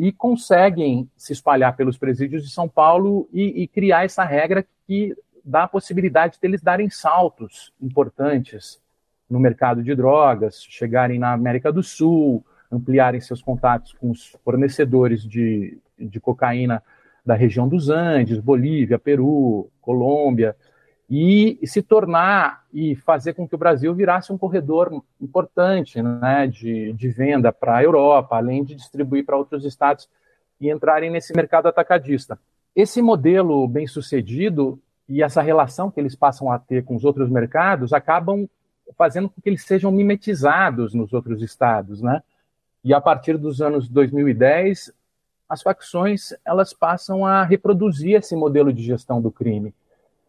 e 0.00 0.10
conseguem 0.10 1.06
se 1.14 1.34
espalhar 1.34 1.76
pelos 1.76 1.98
presídios 1.98 2.42
de 2.42 2.50
São 2.50 2.66
Paulo 2.66 3.28
e, 3.30 3.62
e 3.62 3.68
criar 3.68 4.02
essa 4.02 4.24
regra 4.24 4.64
que 4.86 5.14
dá 5.44 5.64
a 5.64 5.68
possibilidade 5.68 6.38
deles 6.40 6.62
darem 6.62 6.88
saltos 6.88 7.70
importantes 7.78 8.80
no 9.28 9.38
mercado 9.38 9.82
de 9.82 9.94
drogas, 9.94 10.64
chegarem 10.64 11.18
na 11.18 11.34
América 11.34 11.70
do 11.70 11.82
Sul, 11.82 12.42
ampliarem 12.72 13.20
seus 13.20 13.42
contatos 13.42 13.92
com 13.92 14.10
os 14.10 14.34
fornecedores 14.42 15.22
de, 15.22 15.76
de 15.98 16.18
cocaína 16.18 16.82
da 17.24 17.34
região 17.34 17.68
dos 17.68 17.88
Andes, 17.88 18.38
Bolívia, 18.38 18.98
Peru, 18.98 19.70
Colômbia, 19.80 20.56
e 21.08 21.58
se 21.64 21.82
tornar 21.82 22.64
e 22.72 22.94
fazer 22.94 23.34
com 23.34 23.46
que 23.46 23.54
o 23.54 23.58
Brasil 23.58 23.92
virasse 23.92 24.32
um 24.32 24.38
corredor 24.38 25.02
importante 25.20 26.00
né, 26.00 26.46
de, 26.46 26.92
de 26.92 27.08
venda 27.08 27.52
para 27.52 27.78
a 27.78 27.82
Europa, 27.82 28.36
além 28.36 28.62
de 28.62 28.76
distribuir 28.76 29.26
para 29.26 29.36
outros 29.36 29.64
estados 29.64 30.08
e 30.60 30.70
entrarem 30.70 31.10
nesse 31.10 31.34
mercado 31.34 31.66
atacadista. 31.66 32.38
Esse 32.76 33.02
modelo 33.02 33.66
bem 33.66 33.88
sucedido 33.88 34.80
e 35.08 35.20
essa 35.20 35.42
relação 35.42 35.90
que 35.90 35.98
eles 35.98 36.14
passam 36.14 36.52
a 36.52 36.60
ter 36.60 36.84
com 36.84 36.94
os 36.94 37.04
outros 37.04 37.28
mercados 37.28 37.92
acabam 37.92 38.48
fazendo 38.96 39.28
com 39.28 39.40
que 39.40 39.48
eles 39.48 39.64
sejam 39.64 39.90
mimetizados 39.90 40.94
nos 40.94 41.12
outros 41.12 41.42
estados, 41.42 42.00
né? 42.00 42.22
E 42.84 42.94
a 42.94 43.00
partir 43.00 43.36
dos 43.36 43.60
anos 43.60 43.88
2010, 43.88 44.92
as 45.50 45.60
facções 45.60 46.32
elas 46.46 46.72
passam 46.72 47.26
a 47.26 47.42
reproduzir 47.42 48.14
esse 48.14 48.34
modelo 48.34 48.72
de 48.72 48.82
gestão 48.82 49.20
do 49.20 49.30
crime 49.30 49.74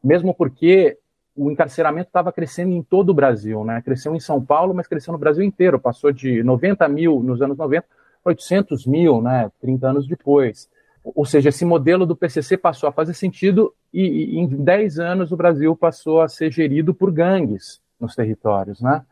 mesmo 0.04 0.34
porque 0.34 0.98
o 1.36 1.50
encarceramento 1.50 2.10
estava 2.10 2.32
crescendo 2.32 2.72
em 2.72 2.82
todo 2.82 3.10
o 3.10 3.14
Brasil, 3.14 3.64
né? 3.64 3.82
Cresceu 3.82 4.16
em 4.16 4.20
São 4.20 4.44
Paulo, 4.44 4.74
mas 4.74 4.88
cresceu 4.88 5.14
no 5.14 5.18
Brasil 5.18 5.44
inteiro. 5.44 5.80
Passou 5.80 6.12
de 6.12 6.44
90 6.44 6.88
mil 6.90 7.22
nos 7.22 7.42
anos 7.42 7.58
90 7.58 7.86
para 8.24 8.32
800 8.32 8.86
mil, 8.86 9.22
né? 9.22 9.50
30 9.62 9.88
anos 9.88 10.08
depois. 10.08 10.70
Ou 11.04 11.26
seja, 11.26 11.50
esse 11.50 11.66
modelo 11.66 12.06
do 12.06 12.16
PCC 12.16 12.58
passou 12.58 12.88
a 12.90 12.92
fazer 12.92 13.14
sentido 13.14 13.74
e, 13.94 14.36
e 14.36 14.40
em 14.40 14.48
10 14.48 15.00
anos 15.00 15.32
o 15.32 15.38
Brasil 15.38 15.76
passou 15.76 16.22
a 16.22 16.28
ser 16.28 16.52
gerido 16.52 16.94
por 16.94 17.12
gangues 17.12 17.82
nos 18.00 18.14
territórios, 18.14 18.82
né? 18.82 19.04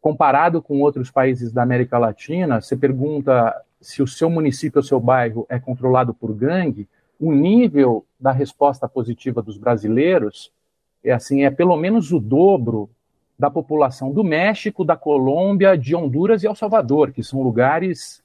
Comparado 0.00 0.60
com 0.60 0.80
outros 0.80 1.10
países 1.10 1.52
da 1.52 1.62
América 1.62 1.96
Latina, 1.96 2.60
você 2.60 2.76
pergunta 2.76 3.54
se 3.82 4.02
o 4.02 4.06
seu 4.06 4.30
município 4.30 4.78
ou 4.78 4.82
seu 4.82 4.98
bairro 4.98 5.44
é 5.48 5.58
controlado 5.58 6.14
por 6.14 6.32
gangue, 6.32 6.88
o 7.20 7.32
nível 7.32 8.06
da 8.18 8.32
resposta 8.32 8.88
positiva 8.88 9.42
dos 9.42 9.58
brasileiros 9.58 10.50
é 11.04 11.12
assim, 11.12 11.44
é 11.44 11.50
pelo 11.50 11.76
menos 11.76 12.12
o 12.12 12.20
dobro 12.20 12.88
da 13.38 13.50
população 13.50 14.12
do 14.12 14.22
México, 14.22 14.84
da 14.84 14.96
Colômbia, 14.96 15.76
de 15.76 15.96
Honduras 15.96 16.42
e 16.42 16.46
El 16.46 16.54
Salvador, 16.54 17.10
que 17.12 17.24
são 17.24 17.42
lugares 17.42 18.22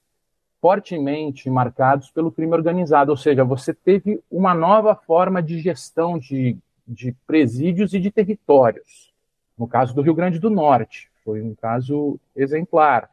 fortemente 0.62 1.50
marcados 1.50 2.12
pelo 2.12 2.32
crime 2.32 2.54
organizado. 2.54 3.12
Ou 3.12 3.17
seja, 3.17 3.43
você 3.43 3.74
teve 3.74 4.22
uma 4.30 4.54
nova 4.54 4.96
forma 4.96 5.41
de 5.41 5.60
gestão 5.60 6.20
de, 6.20 6.56
de 6.88 7.15
presídios 7.26 7.93
e 7.93 8.00
de 8.00 8.12
territórios. 8.12 9.12
No 9.58 9.67
caso 9.67 9.96
do 9.96 10.02
Rio 10.02 10.13
Grande 10.13 10.39
do 10.39 10.50
Norte, 10.50 11.10
foi 11.24 11.41
um 11.41 11.56
caso 11.56 12.20
exemplar. 12.36 13.10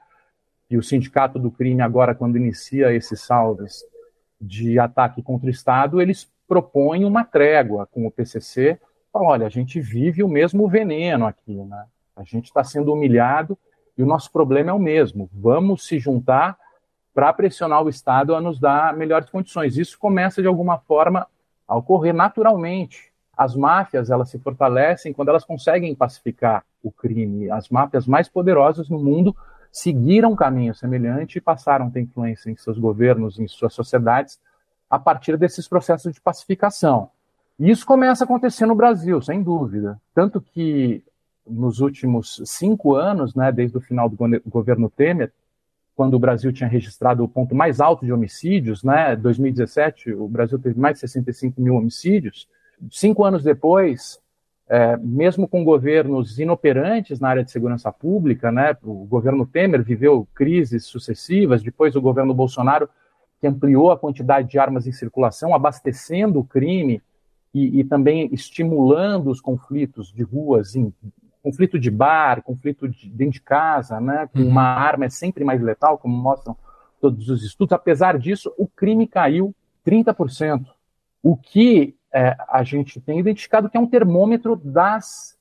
E 0.70 0.76
o 0.76 0.82
Sindicato 0.82 1.38
do 1.38 1.50
Crime, 1.50 1.82
agora, 1.82 2.14
quando 2.14 2.36
inicia 2.36 2.92
esses 2.92 3.20
salves, 3.20 3.84
de 4.40 4.78
ataque 4.78 5.22
contra 5.22 5.46
o 5.46 5.50
Estado, 5.50 6.00
eles 6.00 6.30
propõem 6.46 7.04
uma 7.04 7.24
trégua 7.24 7.86
com 7.86 8.06
o 8.06 8.10
PCC. 8.10 8.78
Falam, 9.12 9.28
olha, 9.28 9.46
a 9.46 9.50
gente 9.50 9.80
vive 9.80 10.22
o 10.22 10.28
mesmo 10.28 10.68
veneno 10.68 11.26
aqui, 11.26 11.54
né? 11.54 11.86
A 12.16 12.22
gente 12.22 12.46
está 12.46 12.62
sendo 12.62 12.92
humilhado 12.92 13.58
e 13.96 14.02
o 14.02 14.06
nosso 14.06 14.30
problema 14.30 14.70
é 14.70 14.72
o 14.72 14.78
mesmo. 14.78 15.28
Vamos 15.32 15.86
se 15.86 15.98
juntar 15.98 16.56
para 17.12 17.32
pressionar 17.32 17.82
o 17.82 17.88
Estado 17.88 18.34
a 18.34 18.40
nos 18.40 18.58
dar 18.58 18.94
melhores 18.94 19.30
condições. 19.30 19.76
Isso 19.76 19.98
começa 19.98 20.42
de 20.42 20.48
alguma 20.48 20.78
forma 20.78 21.26
a 21.66 21.76
ocorrer 21.76 22.14
naturalmente. 22.14 23.12
As 23.36 23.56
máfias 23.56 24.10
elas 24.10 24.30
se 24.30 24.38
fortalecem 24.38 25.12
quando 25.12 25.28
elas 25.28 25.44
conseguem 25.44 25.94
pacificar 25.94 26.64
o 26.82 26.92
crime. 26.92 27.50
As 27.50 27.68
máfias 27.68 28.06
mais 28.06 28.28
poderosas 28.28 28.88
no 28.88 28.98
mundo 28.98 29.34
seguiram 29.74 30.30
um 30.30 30.36
caminho 30.36 30.72
semelhante 30.72 31.38
e 31.38 31.40
passaram 31.40 31.88
a 31.88 31.90
ter 31.90 32.00
influência 32.00 32.48
em 32.48 32.54
seus 32.54 32.78
governos, 32.78 33.40
em 33.40 33.48
suas 33.48 33.74
sociedades, 33.74 34.38
a 34.88 35.00
partir 35.00 35.36
desses 35.36 35.66
processos 35.66 36.14
de 36.14 36.20
pacificação. 36.20 37.10
E 37.58 37.68
isso 37.68 37.84
começa 37.84 38.22
a 38.22 38.24
acontecer 38.24 38.66
no 38.66 38.76
Brasil, 38.76 39.20
sem 39.20 39.42
dúvida. 39.42 40.00
Tanto 40.14 40.40
que 40.40 41.02
nos 41.44 41.80
últimos 41.80 42.40
cinco 42.44 42.94
anos, 42.94 43.34
né, 43.34 43.50
desde 43.50 43.76
o 43.76 43.80
final 43.80 44.08
do 44.08 44.16
governo 44.46 44.88
Temer, 44.88 45.32
quando 45.96 46.14
o 46.14 46.20
Brasil 46.20 46.52
tinha 46.52 46.68
registrado 46.68 47.24
o 47.24 47.28
ponto 47.28 47.52
mais 47.52 47.80
alto 47.80 48.06
de 48.06 48.12
homicídios, 48.12 48.84
né, 48.84 49.16
2017, 49.16 50.12
o 50.12 50.28
Brasil 50.28 50.56
teve 50.56 50.78
mais 50.78 50.94
de 50.94 51.00
65 51.00 51.60
mil 51.60 51.74
homicídios. 51.74 52.48
Cinco 52.92 53.24
anos 53.24 53.42
depois, 53.42 54.20
é, 54.68 54.96
mesmo 54.96 55.46
com 55.46 55.62
governos 55.62 56.38
inoperantes 56.38 57.20
na 57.20 57.28
área 57.28 57.44
de 57.44 57.50
segurança 57.50 57.92
pública, 57.92 58.50
né, 58.50 58.76
o 58.82 59.04
governo 59.04 59.46
Temer 59.46 59.82
viveu 59.82 60.26
crises 60.34 60.86
sucessivas, 60.86 61.62
depois 61.62 61.94
o 61.94 62.00
governo 62.00 62.32
Bolsonaro, 62.32 62.88
que 63.40 63.46
ampliou 63.46 63.90
a 63.90 63.98
quantidade 63.98 64.48
de 64.48 64.58
armas 64.58 64.86
em 64.86 64.92
circulação, 64.92 65.54
abastecendo 65.54 66.38
o 66.38 66.44
crime 66.44 67.02
e, 67.52 67.80
e 67.80 67.84
também 67.84 68.28
estimulando 68.32 69.30
os 69.30 69.40
conflitos 69.40 70.10
de 70.10 70.22
ruas, 70.22 70.74
em, 70.74 70.92
conflito 71.42 71.78
de 71.78 71.90
bar, 71.90 72.42
conflito 72.42 72.88
de, 72.88 73.10
dentro 73.10 73.34
de 73.34 73.42
casa, 73.42 74.00
né, 74.00 74.26
com 74.32 74.40
uhum. 74.40 74.48
uma 74.48 74.62
arma 74.62 75.04
é 75.04 75.10
sempre 75.10 75.44
mais 75.44 75.60
letal, 75.60 75.98
como 75.98 76.16
mostram 76.16 76.56
todos 76.98 77.28
os 77.28 77.44
estudos. 77.44 77.74
Apesar 77.74 78.18
disso, 78.18 78.50
o 78.56 78.66
crime 78.66 79.06
caiu 79.06 79.54
30%, 79.86 80.64
o 81.22 81.36
que 81.36 81.94
é, 82.14 82.36
a 82.48 82.62
gente 82.62 83.00
tem 83.00 83.18
identificado 83.18 83.68
que 83.68 83.76
é 83.76 83.80
um 83.80 83.88
termômetro 83.88 84.54
das 84.54 85.36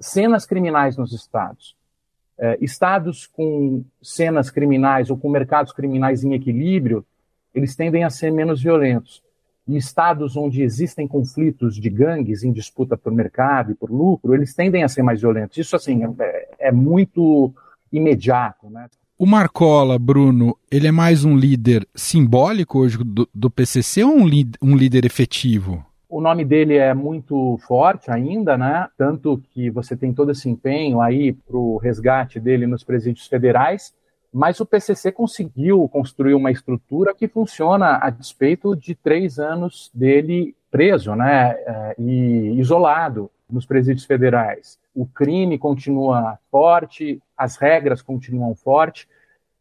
cenas 0.00 0.46
criminais 0.46 0.96
nos 0.96 1.12
estados. 1.12 1.76
É, 2.38 2.56
estados 2.60 3.26
com 3.26 3.84
cenas 4.02 4.50
criminais 4.50 5.10
ou 5.10 5.18
com 5.18 5.28
mercados 5.28 5.72
criminais 5.72 6.24
em 6.24 6.32
equilíbrio, 6.32 7.04
eles 7.54 7.76
tendem 7.76 8.02
a 8.02 8.10
ser 8.10 8.32
menos 8.32 8.62
violentos. 8.62 9.22
E 9.68 9.76
estados 9.76 10.36
onde 10.36 10.62
existem 10.62 11.06
conflitos 11.06 11.76
de 11.76 11.90
gangues 11.90 12.42
em 12.42 12.52
disputa 12.52 12.96
por 12.96 13.12
mercado 13.12 13.72
e 13.72 13.74
por 13.74 13.90
lucro, 13.90 14.34
eles 14.34 14.54
tendem 14.54 14.84
a 14.84 14.88
ser 14.88 15.02
mais 15.02 15.20
violentos. 15.20 15.58
Isso, 15.58 15.76
assim, 15.76 16.02
é, 16.18 16.48
é 16.68 16.72
muito 16.72 17.52
imediato, 17.92 18.70
né? 18.70 18.86
O 19.18 19.26
Marcola, 19.26 19.98
Bruno, 19.98 20.56
ele 20.70 20.86
é 20.86 20.92
mais 20.92 21.24
um 21.24 21.36
líder 21.36 21.88
simbólico 21.94 22.78
hoje 22.78 22.98
do, 22.98 23.28
do 23.34 23.50
PCC 23.50 24.04
ou 24.04 24.14
um, 24.14 24.30
um 24.62 24.76
líder 24.76 25.06
efetivo? 25.06 25.84
O 26.08 26.20
nome 26.20 26.44
dele 26.44 26.76
é 26.76 26.94
muito 26.94 27.58
forte 27.66 28.10
ainda, 28.10 28.56
né? 28.56 28.88
Tanto 28.96 29.42
que 29.50 29.68
você 29.70 29.96
tem 29.96 30.14
todo 30.14 30.30
esse 30.30 30.48
empenho 30.48 31.00
aí 31.00 31.32
para 31.32 31.56
o 31.56 31.78
resgate 31.78 32.38
dele 32.38 32.66
nos 32.66 32.84
presídios 32.84 33.26
federais, 33.26 33.92
mas 34.32 34.60
o 34.60 34.66
PCC 34.66 35.10
conseguiu 35.10 35.88
construir 35.88 36.34
uma 36.34 36.50
estrutura 36.50 37.14
que 37.14 37.26
funciona 37.26 37.98
a 38.00 38.10
despeito 38.10 38.76
de 38.76 38.94
três 38.94 39.38
anos 39.38 39.90
dele 39.92 40.54
preso, 40.70 41.14
né? 41.14 41.50
É, 41.50 41.96
e 41.98 42.54
isolado 42.58 43.30
nos 43.50 43.66
presídios 43.66 44.04
federais. 44.04 44.78
O 44.94 45.06
crime 45.06 45.58
continua 45.58 46.38
forte, 46.50 47.20
as 47.36 47.56
regras 47.56 48.02
continuam 48.02 48.54
fortes, 48.54 49.08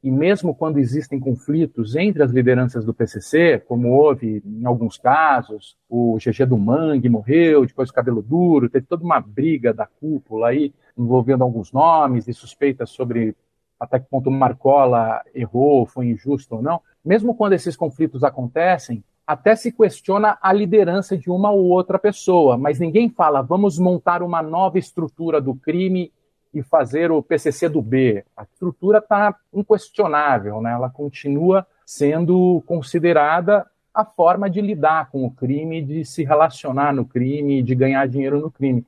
e 0.06 0.12
mesmo 0.12 0.54
quando 0.54 0.78
existem 0.78 1.20
conflitos 1.20 1.96
entre 1.96 2.22
as 2.22 2.30
lideranças 2.30 2.86
do 2.86 2.94
PCC, 2.94 3.58
como 3.58 3.90
houve 3.90 4.40
em 4.46 4.64
alguns 4.64 5.00
casos, 5.00 5.76
o 5.90 6.18
GG 6.20 6.46
do 6.46 6.60
Mangue 6.60 7.10
morreu, 7.10 7.66
depois 7.66 7.90
o 7.90 7.94
Cabelo 7.94 8.22
Duro, 8.22 8.70
teve 8.70 8.86
toda 8.86 9.04
uma 9.04 9.20
briga 9.20 9.74
da 9.74 9.88
cúpula 9.88 10.50
aí, 10.50 10.72
envolvendo 10.96 11.44
alguns 11.44 11.72
nomes 11.72 12.28
e 12.28 12.34
suspeitas 12.36 12.92
sobre 12.92 13.36
até 13.80 14.00
que 14.00 14.08
ponto 14.08 14.30
Marcola 14.30 15.24
errou, 15.34 15.88
foi 15.88 16.06
injusto 16.06 16.58
ou 16.58 16.62
não. 16.62 16.80
Mesmo 17.04 17.34
quando 17.34 17.54
esses 17.54 17.76
conflitos 17.76 18.24
acontecem, 18.24 19.04
até 19.26 19.56
se 19.56 19.72
questiona 19.72 20.38
a 20.40 20.54
liderança 20.54 21.18
de 21.18 21.32
uma 21.32 21.50
ou 21.50 21.66
outra 21.66 21.98
pessoa, 21.98 22.60
mas 22.60 22.80
ninguém 22.80 23.10
fala, 23.10 23.42
vamos 23.42 23.80
montar 23.80 24.22
uma 24.22 24.44
nova 24.44 24.78
estrutura 24.78 25.42
do 25.42 25.56
crime 25.56 26.12
e 26.56 26.64
fazer 26.64 27.12
o 27.12 27.22
PCC 27.22 27.68
do 27.68 27.82
B. 27.82 28.24
A 28.36 28.44
estrutura 28.44 29.00
está 29.00 29.36
inquestionável, 29.54 30.62
né? 30.62 30.72
ela 30.72 30.90
continua 30.90 31.68
sendo 31.86 32.64
considerada 32.66 33.66
a 33.94 34.06
forma 34.06 34.50
de 34.50 34.62
lidar 34.62 35.10
com 35.10 35.26
o 35.26 35.32
crime, 35.32 35.82
de 35.82 36.06
se 36.06 36.24
relacionar 36.24 36.94
no 36.94 37.06
crime, 37.06 37.62
de 37.62 37.76
ganhar 37.76 38.08
dinheiro 38.08 38.40
no 38.40 38.50
crime. 38.50 38.86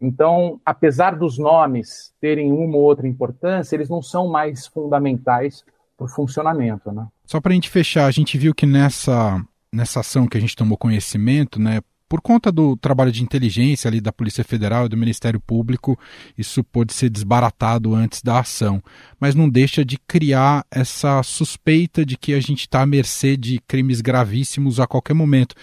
Então, 0.00 0.60
apesar 0.64 1.16
dos 1.16 1.36
nomes 1.36 2.14
terem 2.20 2.52
uma 2.52 2.76
ou 2.76 2.82
outra 2.82 3.06
importância, 3.06 3.76
eles 3.76 3.88
não 3.88 4.00
são 4.00 4.28
mais 4.28 4.66
fundamentais 4.66 5.64
para 5.96 6.06
o 6.06 6.08
funcionamento. 6.08 6.90
Né? 6.90 7.06
Só 7.26 7.40
para 7.40 7.50
a 7.50 7.54
gente 7.54 7.68
fechar, 7.68 8.06
a 8.06 8.10
gente 8.10 8.38
viu 8.38 8.54
que 8.54 8.66
nessa 8.66 9.44
nessa 9.72 10.00
ação 10.00 10.26
que 10.26 10.36
a 10.36 10.40
gente 10.40 10.56
tomou 10.56 10.76
conhecimento, 10.76 11.60
né, 11.60 11.80
por 12.10 12.20
conta 12.20 12.50
do 12.50 12.76
trabalho 12.76 13.12
de 13.12 13.22
inteligência 13.22 13.86
ali 13.86 14.00
da 14.00 14.12
Polícia 14.12 14.42
Federal 14.42 14.86
e 14.86 14.88
do 14.88 14.96
Ministério 14.96 15.38
Público, 15.38 15.96
isso 16.36 16.64
pode 16.64 16.92
ser 16.92 17.08
desbaratado 17.08 17.94
antes 17.94 18.20
da 18.20 18.40
ação, 18.40 18.82
mas 19.20 19.36
não 19.36 19.48
deixa 19.48 19.84
de 19.84 19.96
criar 19.96 20.66
essa 20.72 21.22
suspeita 21.22 22.04
de 22.04 22.16
que 22.16 22.34
a 22.34 22.40
gente 22.40 22.62
está 22.62 22.82
à 22.82 22.86
mercê 22.86 23.36
de 23.36 23.60
crimes 23.60 24.00
gravíssimos 24.00 24.80
a 24.80 24.88
qualquer 24.88 25.14
momento. 25.14 25.54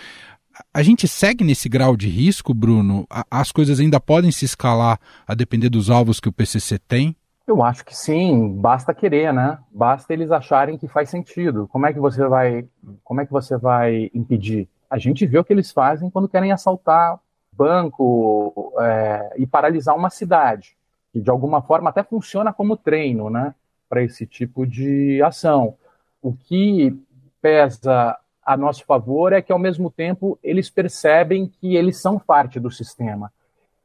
A 0.73 0.81
gente 0.81 1.05
segue 1.05 1.43
nesse 1.43 1.67
grau 1.67 1.97
de 1.97 2.07
risco, 2.07 2.53
Bruno? 2.53 3.05
As 3.29 3.51
coisas 3.51 3.81
ainda 3.81 3.99
podem 3.99 4.31
se 4.31 4.45
escalar 4.45 4.97
a 5.27 5.35
depender 5.35 5.67
dos 5.67 5.89
alvos 5.89 6.21
que 6.21 6.29
o 6.29 6.33
PCC 6.33 6.79
tem? 6.79 7.13
Eu 7.45 7.61
acho 7.61 7.83
que 7.83 7.95
sim, 7.95 8.55
basta 8.57 8.93
querer, 8.93 9.33
né? 9.33 9.57
Basta 9.69 10.13
eles 10.13 10.31
acharem 10.31 10.77
que 10.77 10.87
faz 10.87 11.09
sentido. 11.09 11.67
Como 11.67 11.85
é 11.85 11.91
que 11.91 11.99
você 11.99 12.25
vai, 12.25 12.65
como 13.03 13.19
é 13.19 13.25
que 13.25 13.31
você 13.33 13.57
vai 13.57 14.09
impedir? 14.13 14.69
A 14.89 14.97
gente 14.97 15.25
vê 15.25 15.37
o 15.37 15.43
que 15.43 15.53
eles 15.53 15.71
fazem 15.71 16.09
quando 16.09 16.29
querem 16.29 16.51
assaltar 16.51 17.19
banco 17.51 18.73
é, 18.79 19.33
e 19.37 19.47
paralisar 19.47 19.95
uma 19.95 20.09
cidade, 20.09 20.77
que 21.11 21.19
de 21.19 21.29
alguma 21.29 21.61
forma 21.61 21.89
até 21.89 22.03
funciona 22.03 22.53
como 22.53 22.77
treino, 22.77 23.29
né? 23.29 23.55
Para 23.89 24.03
esse 24.03 24.25
tipo 24.25 24.65
de 24.65 25.21
ação. 25.23 25.75
O 26.21 26.33
que 26.33 26.95
pesa 27.41 28.17
a 28.45 28.55
nosso 28.55 28.85
favor 28.85 29.33
é 29.33 29.41
que, 29.41 29.51
ao 29.51 29.59
mesmo 29.59 29.89
tempo, 29.91 30.37
eles 30.43 30.69
percebem 30.69 31.47
que 31.47 31.75
eles 31.75 32.01
são 32.01 32.19
parte 32.19 32.59
do 32.59 32.71
sistema 32.71 33.31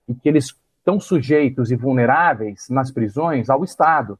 e 0.06 0.14
que 0.14 0.28
eles 0.28 0.54
estão 0.78 1.00
sujeitos 1.00 1.70
e 1.70 1.76
vulneráveis 1.76 2.68
nas 2.68 2.90
prisões 2.90 3.48
ao 3.48 3.64
Estado. 3.64 4.18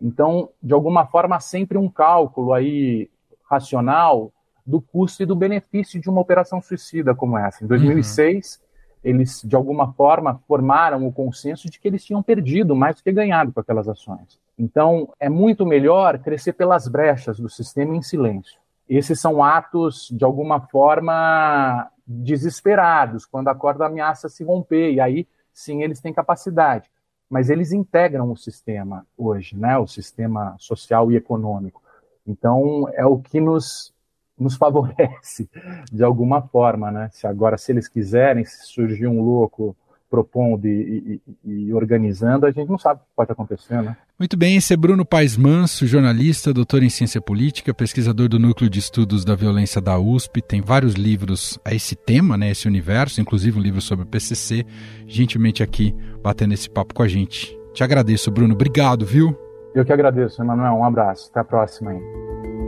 Então, 0.00 0.48
de 0.62 0.72
alguma 0.72 1.06
forma, 1.06 1.40
sempre 1.40 1.78
um 1.78 1.88
cálculo 1.88 2.52
aí 2.52 3.08
racional 3.48 4.32
do 4.70 4.80
custo 4.80 5.22
e 5.22 5.26
do 5.26 5.34
benefício 5.34 6.00
de 6.00 6.08
uma 6.08 6.20
operação 6.20 6.62
suicida 6.62 7.14
como 7.14 7.36
essa. 7.36 7.64
Em 7.64 7.66
2006, 7.66 8.56
uhum. 8.56 9.10
eles, 9.10 9.42
de 9.44 9.56
alguma 9.56 9.92
forma, 9.92 10.40
formaram 10.46 11.06
o 11.06 11.12
consenso 11.12 11.68
de 11.68 11.80
que 11.80 11.88
eles 11.88 12.04
tinham 12.04 12.22
perdido 12.22 12.76
mais 12.76 12.96
do 12.96 13.02
que 13.02 13.12
ganhado 13.12 13.52
com 13.52 13.60
aquelas 13.60 13.88
ações. 13.88 14.38
Então, 14.56 15.12
é 15.18 15.28
muito 15.28 15.66
melhor 15.66 16.18
crescer 16.18 16.52
pelas 16.52 16.86
brechas 16.86 17.40
do 17.40 17.48
sistema 17.48 17.96
em 17.96 18.02
silêncio. 18.02 18.60
Esses 18.88 19.20
são 19.20 19.42
atos, 19.42 20.08
de 20.10 20.24
alguma 20.24 20.60
forma, 20.60 21.90
desesperados, 22.06 23.24
quando 23.24 23.48
a 23.48 23.54
corda 23.54 23.86
ameaça 23.86 24.28
se 24.28 24.44
romper, 24.44 24.92
e 24.92 25.00
aí 25.00 25.26
sim, 25.52 25.82
eles 25.82 26.00
têm 26.00 26.12
capacidade, 26.12 26.90
mas 27.28 27.50
eles 27.50 27.72
integram 27.72 28.30
o 28.30 28.36
sistema 28.36 29.06
hoje, 29.16 29.56
né? 29.56 29.78
O 29.78 29.86
sistema 29.86 30.56
social 30.58 31.10
e 31.12 31.16
econômico. 31.16 31.82
Então, 32.26 32.88
é 32.94 33.04
o 33.06 33.18
que 33.18 33.40
nos, 33.40 33.92
nos 34.42 34.56
favorece 34.56 35.48
de 35.92 36.02
alguma 36.02 36.42
forma, 36.42 36.90
né? 36.90 37.08
Se 37.12 37.26
agora, 37.26 37.56
se 37.56 37.72
eles 37.72 37.88
quiserem, 37.88 38.44
se 38.44 38.66
surgir 38.66 39.06
um 39.06 39.20
louco 39.20 39.76
propondo 40.10 40.66
e, 40.66 41.20
e, 41.46 41.50
e, 41.68 41.72
organizando, 41.72 42.44
a 42.44 42.50
gente 42.50 42.68
não 42.68 42.76
sabe 42.76 43.00
o 43.00 43.04
que 43.04 43.10
pode 43.14 43.30
acontecer, 43.30 43.80
né? 43.80 43.96
Muito 44.18 44.36
bem, 44.36 44.56
esse 44.56 44.74
é 44.74 44.76
Bruno 44.76 45.04
Paes 45.04 45.36
Manso, 45.36 45.86
jornalista, 45.86 46.52
doutor 46.52 46.82
em 46.82 46.90
ciência 46.90 47.20
política, 47.20 47.72
pesquisador 47.72 48.28
do 48.28 48.38
Núcleo 48.38 48.68
de 48.68 48.80
Estudos 48.80 49.24
da 49.24 49.36
Violência 49.36 49.80
da 49.80 49.98
USP, 49.98 50.42
tem 50.42 50.60
vários 50.60 50.94
livros 50.94 51.58
a 51.64 51.72
esse 51.72 51.94
tema, 51.94 52.36
né, 52.36 52.50
esse 52.50 52.66
universo, 52.66 53.20
inclusive 53.20 53.58
um 53.58 53.62
livro 53.62 53.80
sobre 53.80 54.04
o 54.04 54.08
PCC, 54.08 54.66
gentilmente 55.06 55.62
aqui 55.62 55.94
batendo 56.22 56.52
esse 56.52 56.68
papo 56.68 56.92
com 56.92 57.04
a 57.04 57.08
gente. 57.08 57.56
Te 57.72 57.84
agradeço, 57.84 58.30
Bruno, 58.32 58.52
obrigado, 58.52 59.06
viu? 59.06 59.38
Eu 59.74 59.84
que 59.84 59.92
agradeço, 59.92 60.42
Emanuel, 60.42 60.74
um 60.74 60.84
abraço, 60.84 61.28
até 61.30 61.40
a 61.40 61.44
próxima 61.44 61.92
aí. 61.92 62.59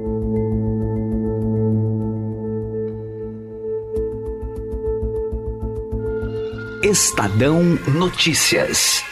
Estadão 6.92 7.62
Notícias. 7.88 9.02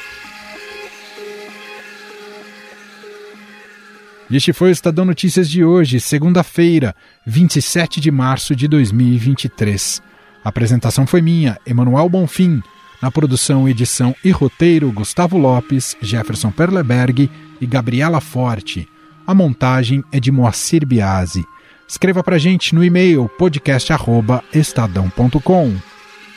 Este 4.30 4.52
foi 4.52 4.68
o 4.68 4.72
Estadão 4.72 5.06
Notícias 5.06 5.48
de 5.48 5.64
hoje, 5.64 5.98
segunda-feira, 5.98 6.94
27 7.24 7.98
de 7.98 8.10
março 8.10 8.54
de 8.54 8.68
2023. 8.68 10.02
A 10.44 10.50
apresentação 10.50 11.06
foi 11.06 11.22
minha, 11.22 11.56
Emanuel 11.66 12.06
Bonfim. 12.10 12.62
Na 13.00 13.10
produção, 13.10 13.66
edição 13.66 14.14
e 14.22 14.30
roteiro, 14.30 14.92
Gustavo 14.92 15.38
Lopes, 15.38 15.96
Jefferson 16.02 16.50
Perleberg 16.50 17.30
e 17.62 17.66
Gabriela 17.66 18.20
Forte. 18.20 18.86
A 19.26 19.34
montagem 19.34 20.04
é 20.12 20.20
de 20.20 20.30
Moacir 20.30 20.86
Biasi. 20.86 21.46
Escreva 21.88 22.22
para 22.22 22.36
gente 22.36 22.74
no 22.74 22.84
e-mail 22.84 23.26
podcast@estadão.com. 23.38 25.90